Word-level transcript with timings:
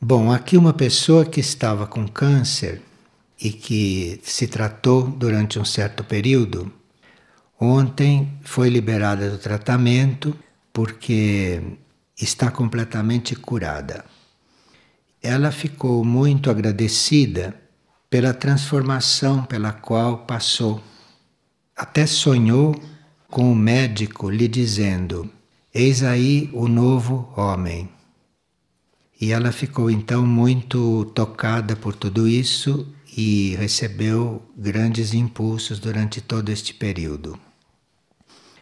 Bom, 0.00 0.30
aqui 0.30 0.56
uma 0.56 0.72
pessoa 0.72 1.24
que 1.26 1.40
estava 1.40 1.84
com 1.84 2.06
câncer 2.06 2.80
e 3.40 3.50
que 3.50 4.20
se 4.22 4.46
tratou 4.46 5.02
durante 5.08 5.58
um 5.58 5.64
certo 5.64 6.04
período, 6.04 6.72
ontem 7.58 8.32
foi 8.42 8.68
liberada 8.68 9.28
do 9.28 9.38
tratamento 9.38 10.38
porque 10.72 11.60
está 12.16 12.48
completamente 12.48 13.34
curada. 13.34 14.04
Ela 15.20 15.50
ficou 15.50 16.04
muito 16.04 16.48
agradecida 16.48 17.60
pela 18.08 18.32
transformação 18.32 19.42
pela 19.42 19.72
qual 19.72 20.18
passou. 20.18 20.80
Até 21.74 22.06
sonhou 22.06 22.72
com 23.28 23.50
o 23.50 23.56
médico 23.56 24.30
lhe 24.30 24.46
dizendo: 24.46 25.28
Eis 25.74 26.04
aí 26.04 26.48
o 26.52 26.68
novo 26.68 27.32
homem. 27.36 27.97
E 29.20 29.32
ela 29.32 29.50
ficou 29.50 29.90
então 29.90 30.24
muito 30.24 31.04
tocada 31.06 31.74
por 31.74 31.94
tudo 31.94 32.28
isso 32.28 32.86
e 33.16 33.56
recebeu 33.56 34.40
grandes 34.56 35.12
impulsos 35.12 35.80
durante 35.80 36.20
todo 36.20 36.50
este 36.50 36.72
período. 36.72 37.38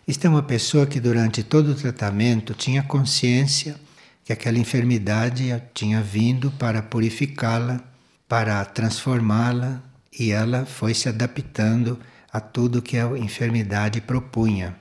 Esta 0.08 0.28
é 0.28 0.30
uma 0.30 0.42
pessoa 0.42 0.86
que 0.86 1.00
durante 1.00 1.42
todo 1.42 1.72
o 1.72 1.74
tratamento 1.74 2.54
tinha 2.54 2.82
consciência 2.82 3.76
que 4.24 4.32
aquela 4.32 4.58
enfermidade 4.58 5.44
tinha 5.74 6.00
vindo 6.00 6.50
para 6.52 6.82
purificá-la, 6.82 7.80
para 8.28 8.64
transformá-la, 8.64 9.82
e 10.18 10.30
ela 10.30 10.64
foi 10.64 10.94
se 10.94 11.08
adaptando 11.08 11.98
a 12.32 12.40
tudo 12.40 12.82
que 12.82 12.96
a 12.96 13.06
enfermidade 13.18 14.00
propunha. 14.00 14.74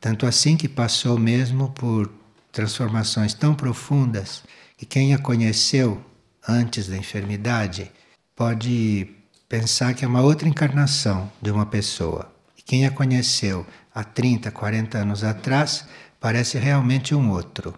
Tanto 0.00 0.26
assim 0.26 0.56
que 0.56 0.68
passou 0.68 1.18
mesmo 1.18 1.70
por 1.70 2.10
transformações 2.52 3.32
tão 3.32 3.54
profundas 3.54 4.42
e 4.80 4.84
quem 4.84 5.14
a 5.14 5.18
conheceu 5.18 6.04
antes 6.46 6.88
da 6.88 6.96
enfermidade 6.96 7.90
pode 8.34 9.08
pensar 9.48 9.94
que 9.94 10.04
é 10.04 10.08
uma 10.08 10.22
outra 10.22 10.48
encarnação 10.48 11.30
de 11.40 11.50
uma 11.50 11.66
pessoa. 11.66 12.32
E 12.58 12.62
quem 12.62 12.86
a 12.86 12.90
conheceu 12.90 13.66
há 13.94 14.02
30, 14.02 14.50
40 14.50 14.98
anos 14.98 15.22
atrás 15.22 15.86
parece 16.20 16.58
realmente 16.58 17.14
um 17.14 17.30
outro. 17.30 17.74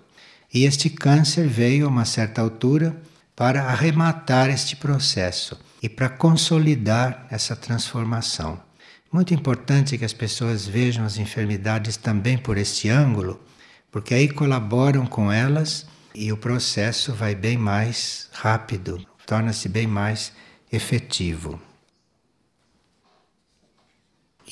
E 0.52 0.64
este 0.64 0.88
câncer 0.88 1.46
veio 1.46 1.86
a 1.86 1.88
uma 1.88 2.04
certa 2.04 2.40
altura 2.40 2.96
para 3.34 3.64
arrematar 3.64 4.48
este 4.48 4.74
processo 4.76 5.58
e 5.82 5.88
para 5.88 6.08
consolidar 6.08 7.26
essa 7.30 7.54
transformação. 7.54 8.58
Muito 9.12 9.34
importante 9.34 9.98
que 9.98 10.04
as 10.04 10.12
pessoas 10.12 10.66
vejam 10.66 11.04
as 11.04 11.18
enfermidades 11.18 11.96
também 11.96 12.38
por 12.38 12.56
este 12.56 12.88
ângulo, 12.88 13.40
porque 13.90 14.14
aí 14.14 14.28
colaboram 14.28 15.06
com 15.06 15.30
elas 15.30 15.86
e 16.16 16.32
o 16.32 16.36
processo 16.38 17.12
vai 17.12 17.34
bem 17.34 17.58
mais 17.58 18.30
rápido, 18.32 19.06
torna-se 19.26 19.68
bem 19.68 19.86
mais 19.86 20.32
efetivo. 20.72 21.60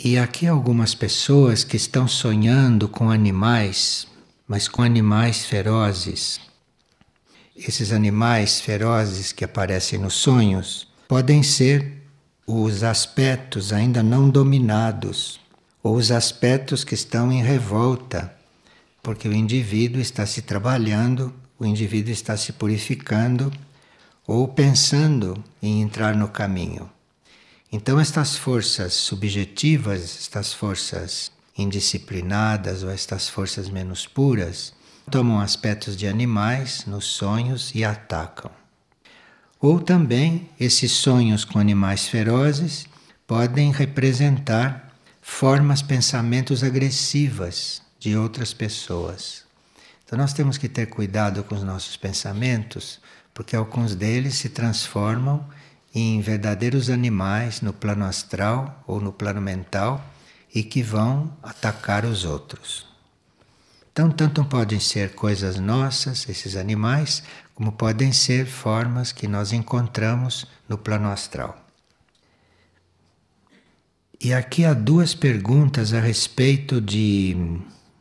E 0.04 0.18
aqui 0.18 0.46
algumas 0.46 0.94
pessoas 0.94 1.64
que 1.64 1.78
estão 1.78 2.06
sonhando 2.06 2.86
com 2.86 3.10
animais, 3.10 4.06
mas 4.46 4.68
com 4.68 4.82
animais 4.82 5.46
ferozes. 5.46 6.38
Esses 7.56 7.92
animais 7.92 8.60
ferozes 8.60 9.32
que 9.32 9.44
aparecem 9.44 9.98
nos 9.98 10.14
sonhos 10.14 10.86
podem 11.08 11.42
ser 11.42 12.02
os 12.46 12.82
aspectos 12.82 13.72
ainda 13.72 14.02
não 14.02 14.28
dominados, 14.28 15.40
ou 15.82 15.96
os 15.96 16.10
aspectos 16.10 16.84
que 16.84 16.94
estão 16.94 17.32
em 17.32 17.42
revolta, 17.42 18.36
porque 19.02 19.26
o 19.26 19.32
indivíduo 19.32 19.98
está 19.98 20.26
se 20.26 20.42
trabalhando 20.42 21.32
o 21.58 21.64
indivíduo 21.64 22.12
está 22.12 22.36
se 22.36 22.52
purificando 22.52 23.52
ou 24.26 24.48
pensando 24.48 25.42
em 25.62 25.82
entrar 25.82 26.14
no 26.16 26.28
caminho. 26.28 26.90
Então, 27.70 27.98
estas 27.98 28.36
forças 28.36 28.94
subjetivas, 28.94 30.16
estas 30.18 30.52
forças 30.52 31.32
indisciplinadas 31.56 32.82
ou 32.82 32.90
estas 32.90 33.28
forças 33.28 33.68
menos 33.68 34.06
puras, 34.06 34.72
tomam 35.10 35.40
aspectos 35.40 35.96
de 35.96 36.06
animais 36.06 36.84
nos 36.86 37.04
sonhos 37.04 37.72
e 37.74 37.84
atacam. 37.84 38.50
Ou 39.60 39.80
também 39.80 40.48
esses 40.58 40.92
sonhos 40.92 41.44
com 41.44 41.58
animais 41.58 42.06
ferozes 42.08 42.86
podem 43.26 43.72
representar 43.72 44.94
formas, 45.20 45.80
pensamentos 45.80 46.62
agressivas 46.62 47.82
de 47.98 48.16
outras 48.16 48.52
pessoas. 48.52 49.43
Então 50.14 50.22
nós 50.22 50.32
temos 50.32 50.56
que 50.56 50.68
ter 50.68 50.86
cuidado 50.86 51.42
com 51.42 51.56
os 51.56 51.64
nossos 51.64 51.96
pensamentos, 51.96 53.00
porque 53.34 53.56
alguns 53.56 53.96
deles 53.96 54.36
se 54.36 54.48
transformam 54.48 55.44
em 55.92 56.20
verdadeiros 56.20 56.88
animais 56.88 57.60
no 57.60 57.72
plano 57.72 58.04
astral 58.04 58.80
ou 58.86 59.00
no 59.00 59.12
plano 59.12 59.40
mental 59.40 60.00
e 60.54 60.62
que 60.62 60.84
vão 60.84 61.36
atacar 61.42 62.04
os 62.04 62.24
outros. 62.24 62.86
Então, 63.90 64.08
tanto 64.08 64.44
podem 64.44 64.78
ser 64.78 65.16
coisas 65.16 65.58
nossas, 65.58 66.28
esses 66.28 66.54
animais, 66.54 67.24
como 67.52 67.72
podem 67.72 68.12
ser 68.12 68.46
formas 68.46 69.10
que 69.10 69.26
nós 69.26 69.52
encontramos 69.52 70.46
no 70.68 70.78
plano 70.78 71.08
astral. 71.08 71.60
E 74.20 74.32
aqui 74.32 74.64
há 74.64 74.74
duas 74.74 75.12
perguntas 75.12 75.92
a 75.92 75.98
respeito 75.98 76.80
de 76.80 77.36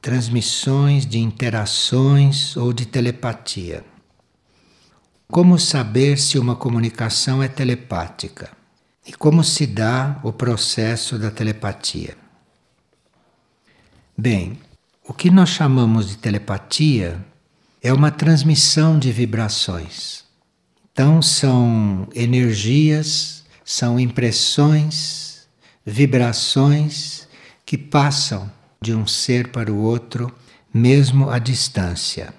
transmissões 0.03 1.05
de 1.05 1.17
interações 1.17 2.57
ou 2.57 2.73
de 2.73 2.85
telepatia. 2.85 3.85
Como 5.29 5.57
saber 5.57 6.19
se 6.19 6.37
uma 6.37 6.57
comunicação 6.57 7.41
é 7.41 7.47
telepática? 7.47 8.51
E 9.07 9.13
como 9.13 9.45
se 9.45 9.65
dá 9.65 10.19
o 10.21 10.33
processo 10.33 11.17
da 11.17 11.31
telepatia? 11.31 12.17
Bem, 14.17 14.59
o 15.07 15.13
que 15.13 15.31
nós 15.31 15.47
chamamos 15.47 16.09
de 16.09 16.17
telepatia 16.17 17.25
é 17.81 17.93
uma 17.93 18.11
transmissão 18.11 18.99
de 18.99 19.09
vibrações. 19.09 20.25
Então, 20.91 21.21
são 21.21 22.09
energias, 22.13 23.45
são 23.63 23.97
impressões, 23.97 25.47
vibrações 25.85 27.25
que 27.65 27.77
passam 27.77 28.51
de 28.83 28.93
um 28.93 29.07
ser 29.07 29.47
para 29.47 29.71
o 29.71 29.77
outro, 29.77 30.29
mesmo 30.73 31.29
à 31.29 31.39
distância. 31.39 32.33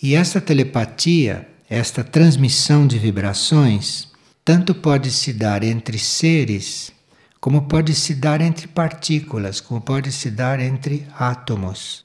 E 0.00 0.14
essa 0.14 0.40
telepatia, 0.40 1.48
esta 1.68 2.04
transmissão 2.04 2.86
de 2.86 2.98
vibrações, 2.98 4.08
tanto 4.44 4.72
pode 4.74 5.10
se 5.10 5.32
dar 5.32 5.64
entre 5.64 5.98
seres, 5.98 6.92
como 7.40 7.62
pode 7.62 7.94
se 7.94 8.14
dar 8.14 8.40
entre 8.40 8.68
partículas, 8.68 9.60
como 9.60 9.80
pode 9.80 10.12
se 10.12 10.30
dar 10.30 10.60
entre 10.60 11.06
átomos. 11.18 12.04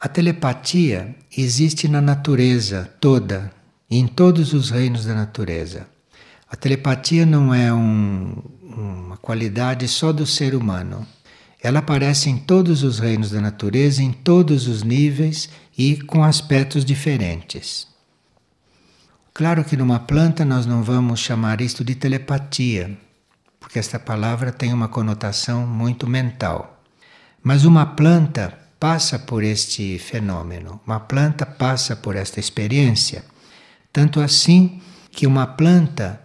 A 0.00 0.08
telepatia 0.08 1.14
existe 1.36 1.86
na 1.86 2.00
natureza 2.00 2.90
toda, 2.98 3.52
em 3.90 4.06
todos 4.06 4.54
os 4.54 4.70
reinos 4.70 5.04
da 5.04 5.14
natureza. 5.14 5.86
A 6.50 6.56
telepatia 6.56 7.26
não 7.26 7.52
é 7.54 7.72
um, 7.72 8.34
uma 8.62 9.16
qualidade 9.16 9.86
só 9.88 10.12
do 10.12 10.26
ser 10.26 10.54
humano. 10.54 11.06
Ela 11.62 11.78
aparece 11.78 12.28
em 12.28 12.36
todos 12.36 12.82
os 12.82 12.98
reinos 12.98 13.30
da 13.30 13.40
natureza, 13.40 14.02
em 14.02 14.12
todos 14.12 14.66
os 14.66 14.82
níveis 14.82 15.48
e 15.78 15.96
com 15.96 16.24
aspectos 16.24 16.84
diferentes. 16.84 17.86
Claro 19.32 19.64
que 19.64 19.76
numa 19.76 20.00
planta 20.00 20.44
nós 20.44 20.66
não 20.66 20.82
vamos 20.82 21.20
chamar 21.20 21.60
isto 21.60 21.84
de 21.84 21.94
telepatia, 21.94 22.98
porque 23.60 23.78
esta 23.78 23.98
palavra 23.98 24.50
tem 24.50 24.72
uma 24.72 24.88
conotação 24.88 25.64
muito 25.64 26.06
mental. 26.06 26.82
Mas 27.42 27.64
uma 27.64 27.86
planta 27.86 28.58
passa 28.78 29.16
por 29.18 29.44
este 29.44 29.98
fenômeno, 30.00 30.80
uma 30.84 30.98
planta 30.98 31.46
passa 31.46 31.94
por 31.94 32.16
esta 32.16 32.40
experiência, 32.40 33.24
tanto 33.92 34.20
assim 34.20 34.82
que 35.12 35.26
uma 35.28 35.46
planta 35.46 36.20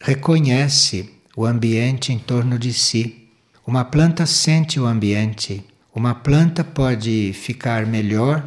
reconhece 0.00 1.14
o 1.36 1.46
ambiente 1.46 2.12
em 2.12 2.18
torno 2.18 2.58
de 2.58 2.72
si 2.72 3.19
uma 3.70 3.84
planta 3.84 4.26
sente 4.26 4.80
o 4.80 4.84
ambiente. 4.84 5.64
Uma 5.94 6.12
planta 6.12 6.64
pode 6.64 7.32
ficar 7.32 7.86
melhor 7.86 8.44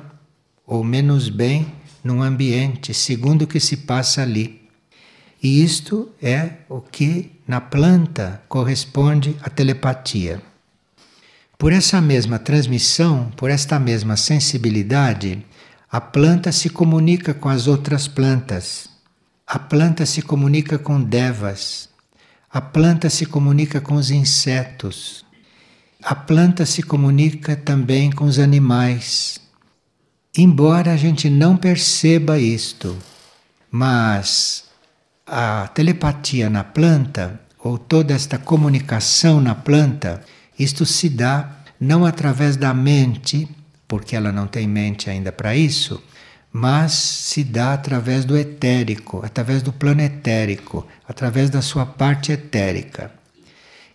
ou 0.68 0.84
menos 0.84 1.30
bem 1.30 1.66
num 2.04 2.22
ambiente, 2.22 2.94
segundo 2.94 3.44
o 3.44 3.48
que 3.48 3.58
se 3.58 3.78
passa 3.78 4.22
ali. 4.22 4.68
E 5.42 5.64
isto 5.64 6.12
é 6.22 6.56
o 6.68 6.82
que 6.82 7.32
na 7.48 7.62
planta 7.62 8.44
corresponde 8.50 9.38
à 9.42 9.50
telepatia. 9.50 10.42
Por 11.58 11.72
essa 11.72 12.02
mesma 12.02 12.38
transmissão, 12.38 13.32
por 13.38 13.50
esta 13.50 13.80
mesma 13.80 14.18
sensibilidade, 14.18 15.42
a 15.90 16.02
planta 16.02 16.52
se 16.52 16.70
comunica 16.70 17.34
com 17.34 17.48
as 17.48 17.66
outras 17.66 18.10
plantas. 18.10 18.90
A 19.48 19.58
planta 19.58 20.06
se 20.06 20.22
comunica 20.22 20.78
com 20.78 21.02
devas, 21.02 21.88
a 22.54 22.62
planta 22.62 23.10
se 23.10 23.26
comunica 23.26 23.82
com 23.82 23.96
os 23.96 24.12
insetos. 24.12 25.26
A 26.04 26.14
planta 26.14 26.68
se 26.68 26.84
comunica 26.84 27.56
também 27.56 28.12
com 28.12 28.26
os 28.26 28.38
animais. 28.38 29.40
Embora 30.38 30.94
a 30.94 30.96
gente 30.96 31.32
não 31.32 31.58
perceba 31.58 32.38
isto, 32.38 32.96
Mas 33.72 34.66
a 35.26 35.68
telepatia 35.70 36.48
na 36.48 36.64
planta, 36.64 37.42
ou 37.58 37.80
toda 37.80 38.14
esta 38.14 38.38
comunicação 38.38 39.42
na 39.42 39.56
planta, 39.56 40.22
isto 40.60 40.86
se 40.86 41.10
dá 41.10 41.58
não 41.80 42.06
através 42.06 42.56
da 42.56 42.72
mente, 42.72 43.50
porque 43.88 44.16
ela 44.16 44.32
não 44.32 44.46
tem 44.46 44.68
mente 44.68 45.10
ainda 45.10 45.32
para 45.32 45.56
isso, 45.56 46.00
mas 46.56 46.92
se 46.94 47.44
dá 47.44 47.74
através 47.74 48.26
do 48.26 48.38
etérico, 48.38 49.26
através 49.26 49.64
do 49.64 49.74
plano 49.74 50.02
etérico, 50.02 50.86
através 51.08 51.50
da 51.50 51.64
sua 51.64 51.84
parte 51.84 52.32
etérica. 52.32 53.12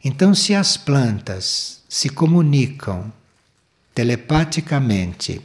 Então, 0.04 0.34
se 0.34 0.56
as 0.56 0.76
plantas 0.76 1.82
se 1.88 2.08
comunicam 2.08 3.12
telepaticamente 3.94 5.40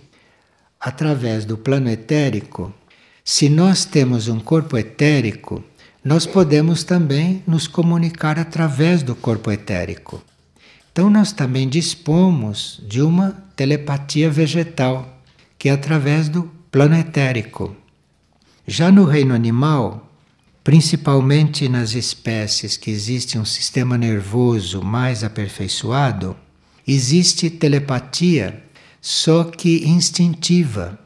através 0.80 1.46
do 1.46 1.56
plano 1.56 1.88
etérico, 1.88 2.74
se 3.24 3.48
nós 3.48 3.86
temos 3.86 4.28
um 4.28 4.40
corpo 4.40 4.76
etérico, 4.76 5.64
nós 6.04 6.26
podemos 6.26 6.84
também 6.84 7.44
nos 7.46 7.68
comunicar 7.68 8.40
através 8.40 9.04
do 9.04 9.16
corpo 9.16 9.52
etérico. 9.52 10.22
Então, 10.92 11.12
nós 11.12 11.32
também 11.32 11.70
dispomos 11.70 12.82
de 12.88 13.02
uma 13.04 13.32
telepatia 13.56 14.30
vegetal, 14.32 15.22
que 15.58 15.70
é 15.70 15.72
através 15.72 16.28
do 16.28 16.52
plano 16.74 16.96
etérico. 16.96 17.76
Já 18.66 18.92
no 18.92 19.06
reino 19.06 19.36
animal, 19.36 20.12
principalmente 20.64 21.70
nas 21.70 21.94
espécies 21.94 22.76
que 22.76 22.90
existe 22.90 23.38
um 23.38 23.46
sistema 23.46 23.96
nervoso 23.96 24.82
mais 24.82 25.24
aperfeiçoado, 25.24 26.36
existe 26.88 27.48
telepatia, 27.52 28.64
só 29.00 29.44
que 29.44 29.88
instintiva, 29.88 30.98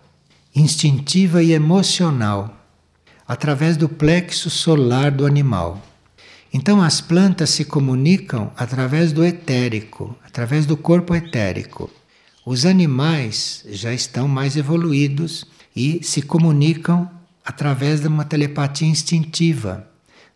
instintiva 0.56 1.44
e 1.44 1.52
emocional, 1.52 2.66
através 3.28 3.76
do 3.76 3.90
plexo 3.90 4.50
solar 4.50 5.12
do 5.12 5.26
animal. 5.26 5.86
Então 6.54 6.82
as 6.82 7.02
plantas 7.02 7.50
se 7.50 7.66
comunicam 7.66 8.54
através 8.56 9.12
do 9.12 9.22
etérico, 9.26 10.18
através 10.26 10.66
do 10.66 10.78
corpo 10.78 11.14
etérico. 11.14 11.92
Os 12.46 12.66
animais 12.66 13.66
já 13.68 13.94
estão 13.94 14.30
mais 14.30 14.56
evoluídos 14.56 15.46
e 15.78 16.04
se 16.04 16.24
comunicam 16.24 17.08
através 17.46 18.02
de 18.02 18.08
uma 18.08 18.26
telepatia 18.26 18.88
instintiva, 18.88 19.88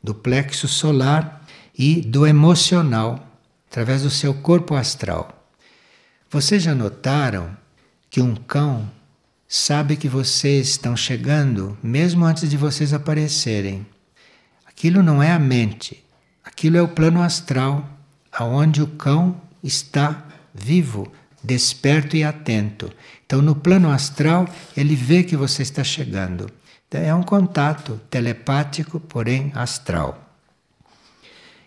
do 0.01 0.13
plexo 0.13 0.67
solar 0.67 1.43
e 1.75 1.99
do 1.99 2.27
emocional, 2.27 3.27
através 3.67 4.03
do 4.03 4.09
seu 4.11 4.35
corpo 4.35 4.75
astral. 4.75 5.49
Vocês 6.29 6.61
já 6.61 6.75
notaram 6.75 7.57
que 8.07 8.21
um 8.21 8.35
cão 8.35 8.88
sabe 9.47 9.95
que 9.95 10.07
vocês 10.07 10.69
estão 10.69 10.95
chegando 10.95 11.75
mesmo 11.81 12.23
antes 12.23 12.47
de 12.47 12.55
vocês 12.55 12.93
aparecerem? 12.93 13.83
Aquilo 14.67 15.01
não 15.01 15.23
é 15.23 15.31
a 15.31 15.39
mente, 15.39 16.03
aquilo 16.43 16.77
é 16.77 16.81
o 16.83 16.88
plano 16.88 17.19
astral, 17.19 17.89
aonde 18.31 18.83
o 18.83 18.88
cão 18.88 19.41
está 19.63 20.23
vivo, 20.53 21.11
desperto 21.43 22.15
e 22.15 22.23
atento. 22.23 22.91
Então, 23.25 23.41
no 23.41 23.55
plano 23.55 23.89
astral, 23.89 24.47
ele 24.75 24.95
vê 24.95 25.23
que 25.23 25.35
você 25.35 25.61
está 25.63 25.83
chegando. 25.83 26.49
Então, 26.88 27.01
é 27.01 27.13
um 27.13 27.23
contato 27.23 27.99
telepático, 28.09 28.99
porém 28.99 29.51
astral. 29.55 30.31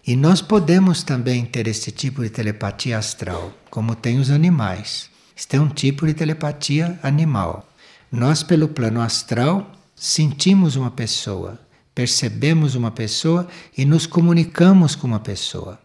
E 0.06 0.14
nós 0.16 0.42
podemos 0.42 1.02
também 1.02 1.46
ter 1.46 1.66
esse 1.66 1.90
tipo 1.90 2.22
de 2.22 2.28
telepatia 2.28 2.98
astral, 2.98 3.52
como 3.70 3.94
tem 3.94 4.18
os 4.18 4.30
animais. 4.30 5.08
Este 5.34 5.56
é 5.56 5.60
um 5.60 5.68
tipo 5.68 6.06
de 6.06 6.12
telepatia 6.12 6.98
animal. 7.02 7.66
Nós, 8.12 8.42
pelo 8.42 8.68
plano 8.68 9.00
astral, 9.00 9.72
sentimos 9.96 10.76
uma 10.76 10.90
pessoa, 10.90 11.58
percebemos 11.94 12.74
uma 12.74 12.90
pessoa 12.90 13.48
e 13.76 13.84
nos 13.84 14.06
comunicamos 14.06 14.94
com 14.94 15.06
uma 15.06 15.20
pessoa. 15.20 15.80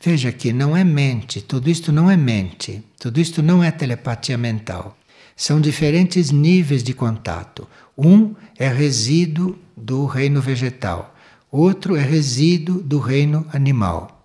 Veja 0.00 0.30
que 0.30 0.52
não 0.52 0.76
é 0.76 0.84
mente, 0.84 1.40
tudo 1.40 1.68
isto 1.68 1.90
não 1.90 2.08
é 2.08 2.16
mente, 2.16 2.84
tudo 3.00 3.20
isto 3.20 3.42
não 3.42 3.64
é 3.64 3.70
telepatia 3.72 4.38
mental. 4.38 4.96
São 5.36 5.60
diferentes 5.60 6.30
níveis 6.30 6.84
de 6.84 6.94
contato. 6.94 7.68
Um 7.96 8.34
é 8.56 8.68
resíduo 8.68 9.58
do 9.76 10.06
reino 10.06 10.40
vegetal, 10.40 11.14
outro 11.50 11.96
é 11.96 12.02
resíduo 12.02 12.80
do 12.80 13.00
reino 13.00 13.44
animal. 13.52 14.24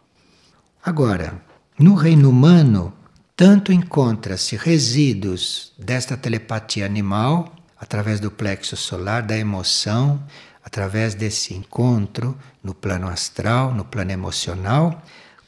Agora, 0.86 1.42
no 1.80 1.96
reino 1.96 2.30
humano, 2.30 2.94
tanto 3.36 3.72
encontra-se 3.72 4.56
resíduos 4.56 5.74
desta 5.78 6.16
telepatia 6.16 6.86
animal, 6.86 7.52
através 7.80 8.20
do 8.20 8.30
plexo 8.30 8.78
solar, 8.78 9.24
da 9.24 9.36
emoção, 9.36 10.24
através 10.64 11.16
desse 11.16 11.56
encontro 11.56 12.38
no 12.64 12.76
plano 12.76 13.08
astral, 13.08 13.74
no 13.74 13.84
plano 13.84 14.12
emocional, 14.12 15.04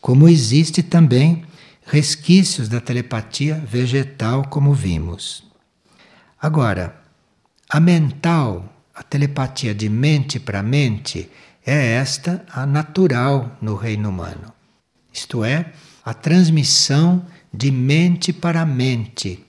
como 0.05 0.29
existe 0.29 0.83
também 0.83 1.43
resquícios 1.83 2.69
da 2.69 2.79
telepatia 2.79 3.55
vegetal, 3.67 4.45
como 4.51 4.71
vimos. 4.71 5.43
Agora, 6.39 7.01
a 7.67 7.79
mental, 7.79 8.71
a 8.93 9.01
telepatia 9.01 9.73
de 9.73 9.89
mente 9.89 10.39
para 10.39 10.61
mente, 10.61 11.27
é 11.65 11.93
esta 11.93 12.45
a 12.53 12.67
natural 12.67 13.57
no 13.59 13.73
reino 13.73 14.09
humano. 14.09 14.53
Isto 15.11 15.43
é, 15.43 15.73
a 16.05 16.13
transmissão 16.13 17.25
de 17.51 17.71
mente 17.71 18.31
para 18.31 18.63
mente. 18.63 19.43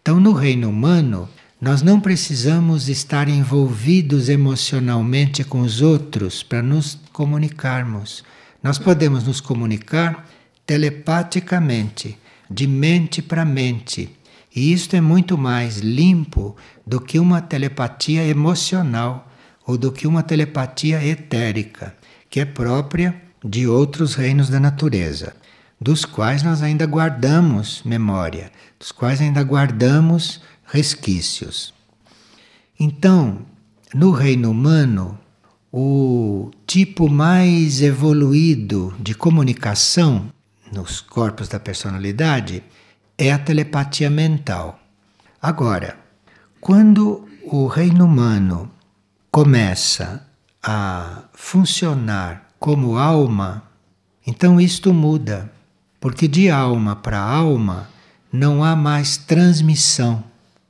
Então, 0.00 0.20
no 0.20 0.32
reino 0.34 0.70
humano, 0.70 1.28
nós 1.60 1.82
não 1.82 1.98
precisamos 1.98 2.88
estar 2.88 3.28
envolvidos 3.28 4.28
emocionalmente 4.28 5.42
com 5.42 5.62
os 5.62 5.82
outros 5.82 6.44
para 6.44 6.62
nos 6.62 6.96
comunicarmos. 7.12 8.22
Nós 8.66 8.80
podemos 8.80 9.22
nos 9.22 9.40
comunicar 9.40 10.28
telepaticamente, 10.66 12.18
de 12.50 12.66
mente 12.66 13.22
para 13.22 13.44
mente. 13.44 14.10
E 14.56 14.72
isto 14.72 14.96
é 14.96 15.00
muito 15.00 15.38
mais 15.38 15.76
limpo 15.78 16.56
do 16.84 17.00
que 17.00 17.20
uma 17.20 17.40
telepatia 17.40 18.26
emocional 18.26 19.30
ou 19.64 19.78
do 19.78 19.92
que 19.92 20.04
uma 20.04 20.20
telepatia 20.20 21.00
etérica, 21.06 21.94
que 22.28 22.40
é 22.40 22.44
própria 22.44 23.14
de 23.44 23.68
outros 23.68 24.16
reinos 24.16 24.48
da 24.48 24.58
natureza, 24.58 25.36
dos 25.80 26.04
quais 26.04 26.42
nós 26.42 26.60
ainda 26.60 26.86
guardamos 26.86 27.82
memória, 27.84 28.50
dos 28.80 28.90
quais 28.90 29.20
ainda 29.20 29.44
guardamos 29.44 30.40
resquícios. 30.64 31.72
Então, 32.80 33.46
no 33.94 34.10
reino 34.10 34.50
humano, 34.50 35.16
o 35.72 36.50
tipo 36.66 37.08
mais 37.08 37.82
evoluído 37.82 38.94
de 39.00 39.14
comunicação 39.14 40.28
nos 40.72 41.00
corpos 41.00 41.48
da 41.48 41.60
personalidade 41.60 42.62
é 43.18 43.32
a 43.32 43.38
telepatia 43.38 44.10
mental. 44.10 44.78
Agora, 45.40 45.96
quando 46.60 47.28
o 47.44 47.66
reino 47.66 48.04
humano 48.04 48.70
começa 49.30 50.26
a 50.62 51.24
funcionar 51.32 52.48
como 52.58 52.96
alma, 52.96 53.62
então 54.26 54.60
isto 54.60 54.92
muda, 54.92 55.50
porque 56.00 56.26
de 56.26 56.50
alma 56.50 56.96
para 56.96 57.20
alma 57.20 57.88
não 58.32 58.64
há 58.64 58.74
mais 58.74 59.16
transmissão, 59.16 60.24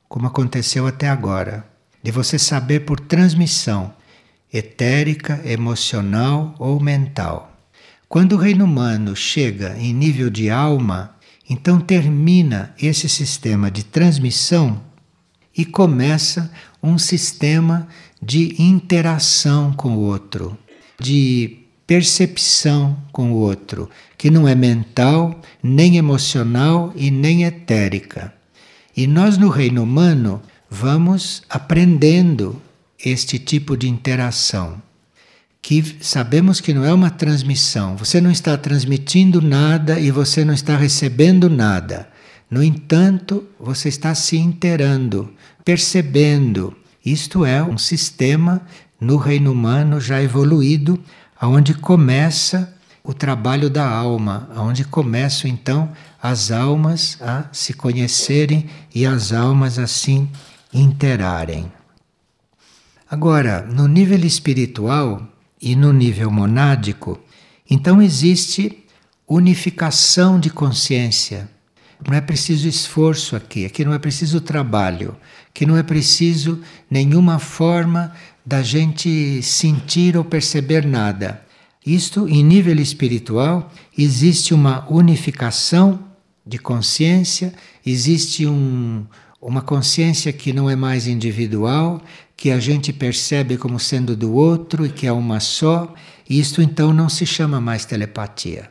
como 0.08 0.26
aconteceu 0.26 0.86
até 0.86 1.08
agora, 1.08 1.66
de 2.02 2.10
você 2.10 2.38
saber 2.38 2.80
por 2.80 3.00
transmissão 3.00 3.92
etérica, 4.52 5.40
emocional 5.44 6.54
ou 6.58 6.80
mental. 6.80 7.52
Quando 8.08 8.32
o 8.32 8.38
reino 8.38 8.64
humano 8.64 9.16
chega 9.16 9.76
em 9.78 9.92
nível 9.92 10.30
de 10.30 10.48
alma, 10.48 11.16
então 11.48 11.80
termina 11.80 12.74
esse 12.80 13.08
sistema 13.08 13.70
de 13.70 13.84
transmissão 13.84 14.80
e 15.56 15.64
começa 15.64 16.50
um 16.82 16.98
sistema 16.98 17.88
de 18.22 18.60
interação 18.60 19.72
com 19.72 19.96
o 19.96 20.00
outro, 20.00 20.56
de 21.00 21.58
percepção 21.86 22.96
com 23.12 23.32
o 23.32 23.36
outro, 23.36 23.88
que 24.18 24.30
não 24.30 24.46
é 24.46 24.54
mental, 24.54 25.40
nem 25.62 25.96
emocional 25.96 26.92
e 26.96 27.10
nem 27.10 27.44
etérica. 27.44 28.32
E 28.96 29.06
nós 29.06 29.38
no 29.38 29.48
reino 29.48 29.82
humano 29.82 30.42
vamos 30.68 31.42
aprendendo 31.48 32.60
este 33.08 33.38
tipo 33.38 33.76
de 33.76 33.88
interação, 33.88 34.82
que 35.62 35.96
sabemos 36.00 36.60
que 36.60 36.74
não 36.74 36.84
é 36.84 36.92
uma 36.92 37.08
transmissão. 37.08 37.96
Você 37.96 38.20
não 38.20 38.32
está 38.32 38.56
transmitindo 38.56 39.40
nada 39.40 40.00
e 40.00 40.10
você 40.10 40.44
não 40.44 40.52
está 40.52 40.76
recebendo 40.76 41.48
nada. 41.48 42.08
No 42.50 42.64
entanto, 42.64 43.44
você 43.60 43.88
está 43.88 44.12
se 44.12 44.36
inteirando, 44.36 45.32
percebendo. 45.64 46.76
Isto 47.04 47.44
é 47.44 47.62
um 47.62 47.78
sistema 47.78 48.62
no 49.00 49.16
reino 49.16 49.52
humano 49.52 50.00
já 50.00 50.20
evoluído, 50.20 50.98
aonde 51.40 51.74
começa 51.74 52.74
o 53.04 53.14
trabalho 53.14 53.70
da 53.70 53.88
alma, 53.88 54.50
aonde 54.52 54.84
começam 54.84 55.48
então 55.48 55.92
as 56.20 56.50
almas 56.50 57.18
a 57.20 57.44
se 57.52 57.72
conhecerem 57.72 58.66
e 58.92 59.06
as 59.06 59.32
almas 59.32 59.78
assim 59.78 60.28
interarem. 60.74 61.75
Agora, 63.08 63.62
no 63.62 63.86
nível 63.86 64.24
espiritual 64.24 65.26
e 65.62 65.76
no 65.76 65.92
nível 65.92 66.30
monádico, 66.30 67.18
então 67.70 68.02
existe 68.02 68.84
unificação 69.28 70.40
de 70.40 70.50
consciência. 70.50 71.48
Não 72.06 72.16
é 72.16 72.20
preciso 72.20 72.68
esforço 72.68 73.36
aqui, 73.36 73.64
aqui 73.64 73.84
não 73.84 73.94
é 73.94 73.98
preciso 73.98 74.40
trabalho, 74.40 75.16
aqui 75.48 75.64
não 75.64 75.76
é 75.76 75.82
preciso 75.82 76.60
nenhuma 76.90 77.38
forma 77.38 78.12
da 78.44 78.60
gente 78.62 79.40
sentir 79.42 80.16
ou 80.16 80.24
perceber 80.24 80.84
nada. 80.84 81.42
Isto, 81.84 82.28
em 82.28 82.42
nível 82.42 82.78
espiritual, 82.80 83.70
existe 83.96 84.52
uma 84.52 84.84
unificação 84.90 86.00
de 86.44 86.58
consciência, 86.58 87.54
existe 87.84 88.46
um, 88.46 89.04
uma 89.40 89.62
consciência 89.62 90.32
que 90.32 90.52
não 90.52 90.68
é 90.68 90.76
mais 90.76 91.06
individual, 91.06 92.02
que 92.36 92.50
a 92.50 92.60
gente 92.60 92.92
percebe 92.92 93.56
como 93.56 93.80
sendo 93.80 94.14
do 94.14 94.32
outro 94.32 94.84
e 94.84 94.90
que 94.90 95.06
é 95.06 95.12
uma 95.12 95.40
só, 95.40 95.94
isto 96.28 96.60
então 96.60 96.92
não 96.92 97.08
se 97.08 97.24
chama 97.24 97.60
mais 97.60 97.84
telepatia. 97.84 98.70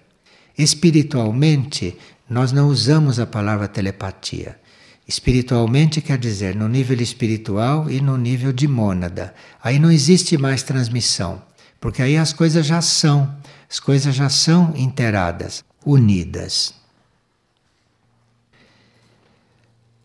Espiritualmente, 0.57 1.97
nós 2.29 2.51
não 2.51 2.67
usamos 2.67 3.19
a 3.19 3.25
palavra 3.25 3.67
telepatia. 3.67 4.59
Espiritualmente 5.07 6.01
quer 6.01 6.17
dizer 6.17 6.55
no 6.55 6.67
nível 6.67 6.99
espiritual 7.01 7.89
e 7.89 8.01
no 8.01 8.17
nível 8.17 8.51
de 8.51 8.67
mônada. 8.67 9.33
Aí 9.63 9.77
não 9.79 9.91
existe 9.91 10.37
mais 10.37 10.63
transmissão, 10.63 11.41
porque 11.79 12.01
aí 12.01 12.17
as 12.17 12.33
coisas 12.33 12.65
já 12.65 12.81
são, 12.81 13.35
as 13.69 13.79
coisas 13.79 14.15
já 14.15 14.29
são 14.29 14.73
inteiradas, 14.75 15.63
unidas. 15.85 16.73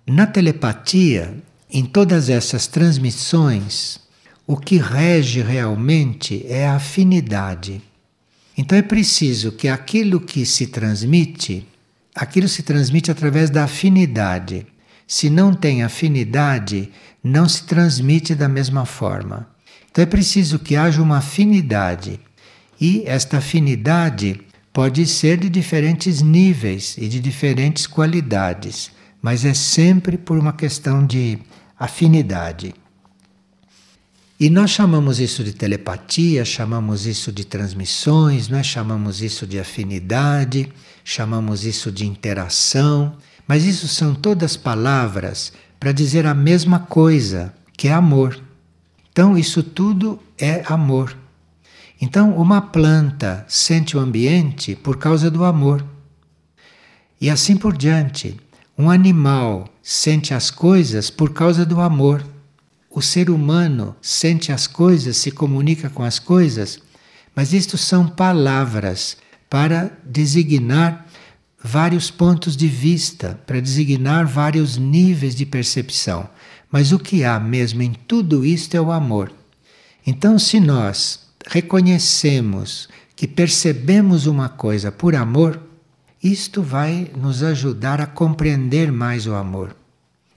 Na 0.06 0.26
telepatia, 0.26 1.34
em 1.72 1.84
todas 1.84 2.28
essas 2.28 2.66
transmissões, 2.66 4.00
o 4.46 4.56
que 4.56 4.76
rege 4.76 5.40
realmente 5.40 6.44
é 6.48 6.66
a 6.66 6.74
afinidade. 6.74 7.80
Então 8.58 8.76
é 8.76 8.82
preciso 8.82 9.52
que 9.52 9.68
aquilo 9.68 10.20
que 10.20 10.44
se 10.44 10.66
transmite, 10.66 11.66
aquilo 12.14 12.48
se 12.48 12.62
transmite 12.62 13.10
através 13.10 13.50
da 13.50 13.64
afinidade. 13.64 14.66
Se 15.06 15.30
não 15.30 15.54
tem 15.54 15.82
afinidade, 15.82 16.90
não 17.22 17.48
se 17.48 17.64
transmite 17.64 18.34
da 18.34 18.48
mesma 18.48 18.84
forma. 18.84 19.48
Então 19.90 20.02
é 20.02 20.06
preciso 20.06 20.58
que 20.58 20.74
haja 20.74 21.00
uma 21.00 21.18
afinidade. 21.18 22.18
E 22.80 23.04
esta 23.06 23.38
afinidade 23.38 24.40
pode 24.72 25.06
ser 25.06 25.36
de 25.36 25.48
diferentes 25.48 26.20
níveis 26.20 26.96
e 26.98 27.08
de 27.08 27.20
diferentes 27.20 27.86
qualidades 27.86 28.90
mas 29.22 29.44
é 29.44 29.54
sempre 29.54 30.16
por 30.16 30.38
uma 30.38 30.52
questão 30.52 31.06
de 31.06 31.38
afinidade. 31.80 32.74
E 34.38 34.50
nós 34.50 34.70
chamamos 34.70 35.18
isso 35.18 35.42
de 35.42 35.54
telepatia, 35.54 36.44
chamamos 36.44 37.06
isso 37.06 37.32
de 37.32 37.44
transmissões, 37.44 38.48
nós 38.48 38.66
chamamos 38.66 39.22
isso 39.22 39.46
de 39.46 39.58
afinidade, 39.58 40.70
chamamos 41.02 41.64
isso 41.64 41.90
de 41.90 42.06
interação, 42.06 43.16
mas 43.48 43.64
isso 43.64 43.88
são 43.88 44.14
todas 44.14 44.56
palavras 44.56 45.52
para 45.78 45.92
dizer 45.92 46.26
a 46.26 46.34
mesma 46.34 46.78
coisa, 46.78 47.54
que 47.76 47.88
é 47.88 47.92
amor. 47.92 48.38
Então, 49.10 49.36
isso 49.36 49.62
tudo 49.62 50.20
é 50.38 50.62
amor. 50.66 51.16
Então, 52.00 52.34
uma 52.36 52.60
planta 52.60 53.44
sente 53.48 53.96
o 53.96 54.00
ambiente 54.00 54.76
por 54.76 54.98
causa 54.98 55.30
do 55.30 55.44
amor. 55.44 55.84
E 57.20 57.28
assim 57.28 57.56
por 57.56 57.76
diante. 57.76 58.38
Um 58.76 58.90
animal 58.90 59.68
sente 59.92 60.32
as 60.32 60.52
coisas 60.52 61.10
por 61.10 61.32
causa 61.32 61.66
do 61.66 61.80
amor. 61.80 62.24
O 62.88 63.02
ser 63.02 63.28
humano 63.28 63.96
sente 64.00 64.52
as 64.52 64.68
coisas, 64.68 65.16
se 65.16 65.32
comunica 65.32 65.90
com 65.90 66.04
as 66.04 66.20
coisas, 66.20 66.78
mas 67.34 67.52
isto 67.52 67.76
são 67.76 68.06
palavras 68.06 69.16
para 69.48 69.90
designar 70.04 71.04
vários 71.60 72.08
pontos 72.08 72.56
de 72.56 72.68
vista, 72.68 73.40
para 73.44 73.60
designar 73.60 74.28
vários 74.28 74.76
níveis 74.76 75.34
de 75.34 75.44
percepção. 75.44 76.30
Mas 76.70 76.92
o 76.92 76.98
que 76.98 77.24
há 77.24 77.40
mesmo 77.40 77.82
em 77.82 77.92
tudo 77.92 78.44
isto 78.44 78.76
é 78.76 78.80
o 78.80 78.92
amor. 78.92 79.32
Então, 80.06 80.38
se 80.38 80.60
nós 80.60 81.26
reconhecemos 81.48 82.88
que 83.16 83.26
percebemos 83.26 84.26
uma 84.26 84.48
coisa 84.48 84.92
por 84.92 85.16
amor, 85.16 85.60
isto 86.22 86.62
vai 86.62 87.10
nos 87.16 87.42
ajudar 87.42 88.00
a 88.00 88.06
compreender 88.06 88.92
mais 88.92 89.26
o 89.26 89.34
amor 89.34 89.79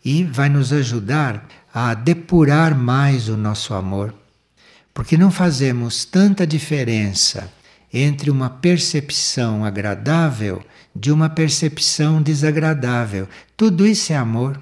e 0.03 0.23
vai 0.23 0.49
nos 0.49 0.73
ajudar 0.73 1.47
a 1.73 1.93
depurar 1.93 2.77
mais 2.77 3.29
o 3.29 3.37
nosso 3.37 3.73
amor. 3.73 4.13
Porque 4.93 5.17
não 5.17 5.31
fazemos 5.31 6.05
tanta 6.05 6.45
diferença 6.45 7.51
entre 7.91 8.29
uma 8.29 8.49
percepção 8.49 9.63
agradável 9.63 10.63
de 10.95 11.11
uma 11.11 11.29
percepção 11.29 12.21
desagradável. 12.21 13.27
Tudo 13.55 13.85
isso 13.85 14.13
é 14.13 14.15
amor. 14.15 14.59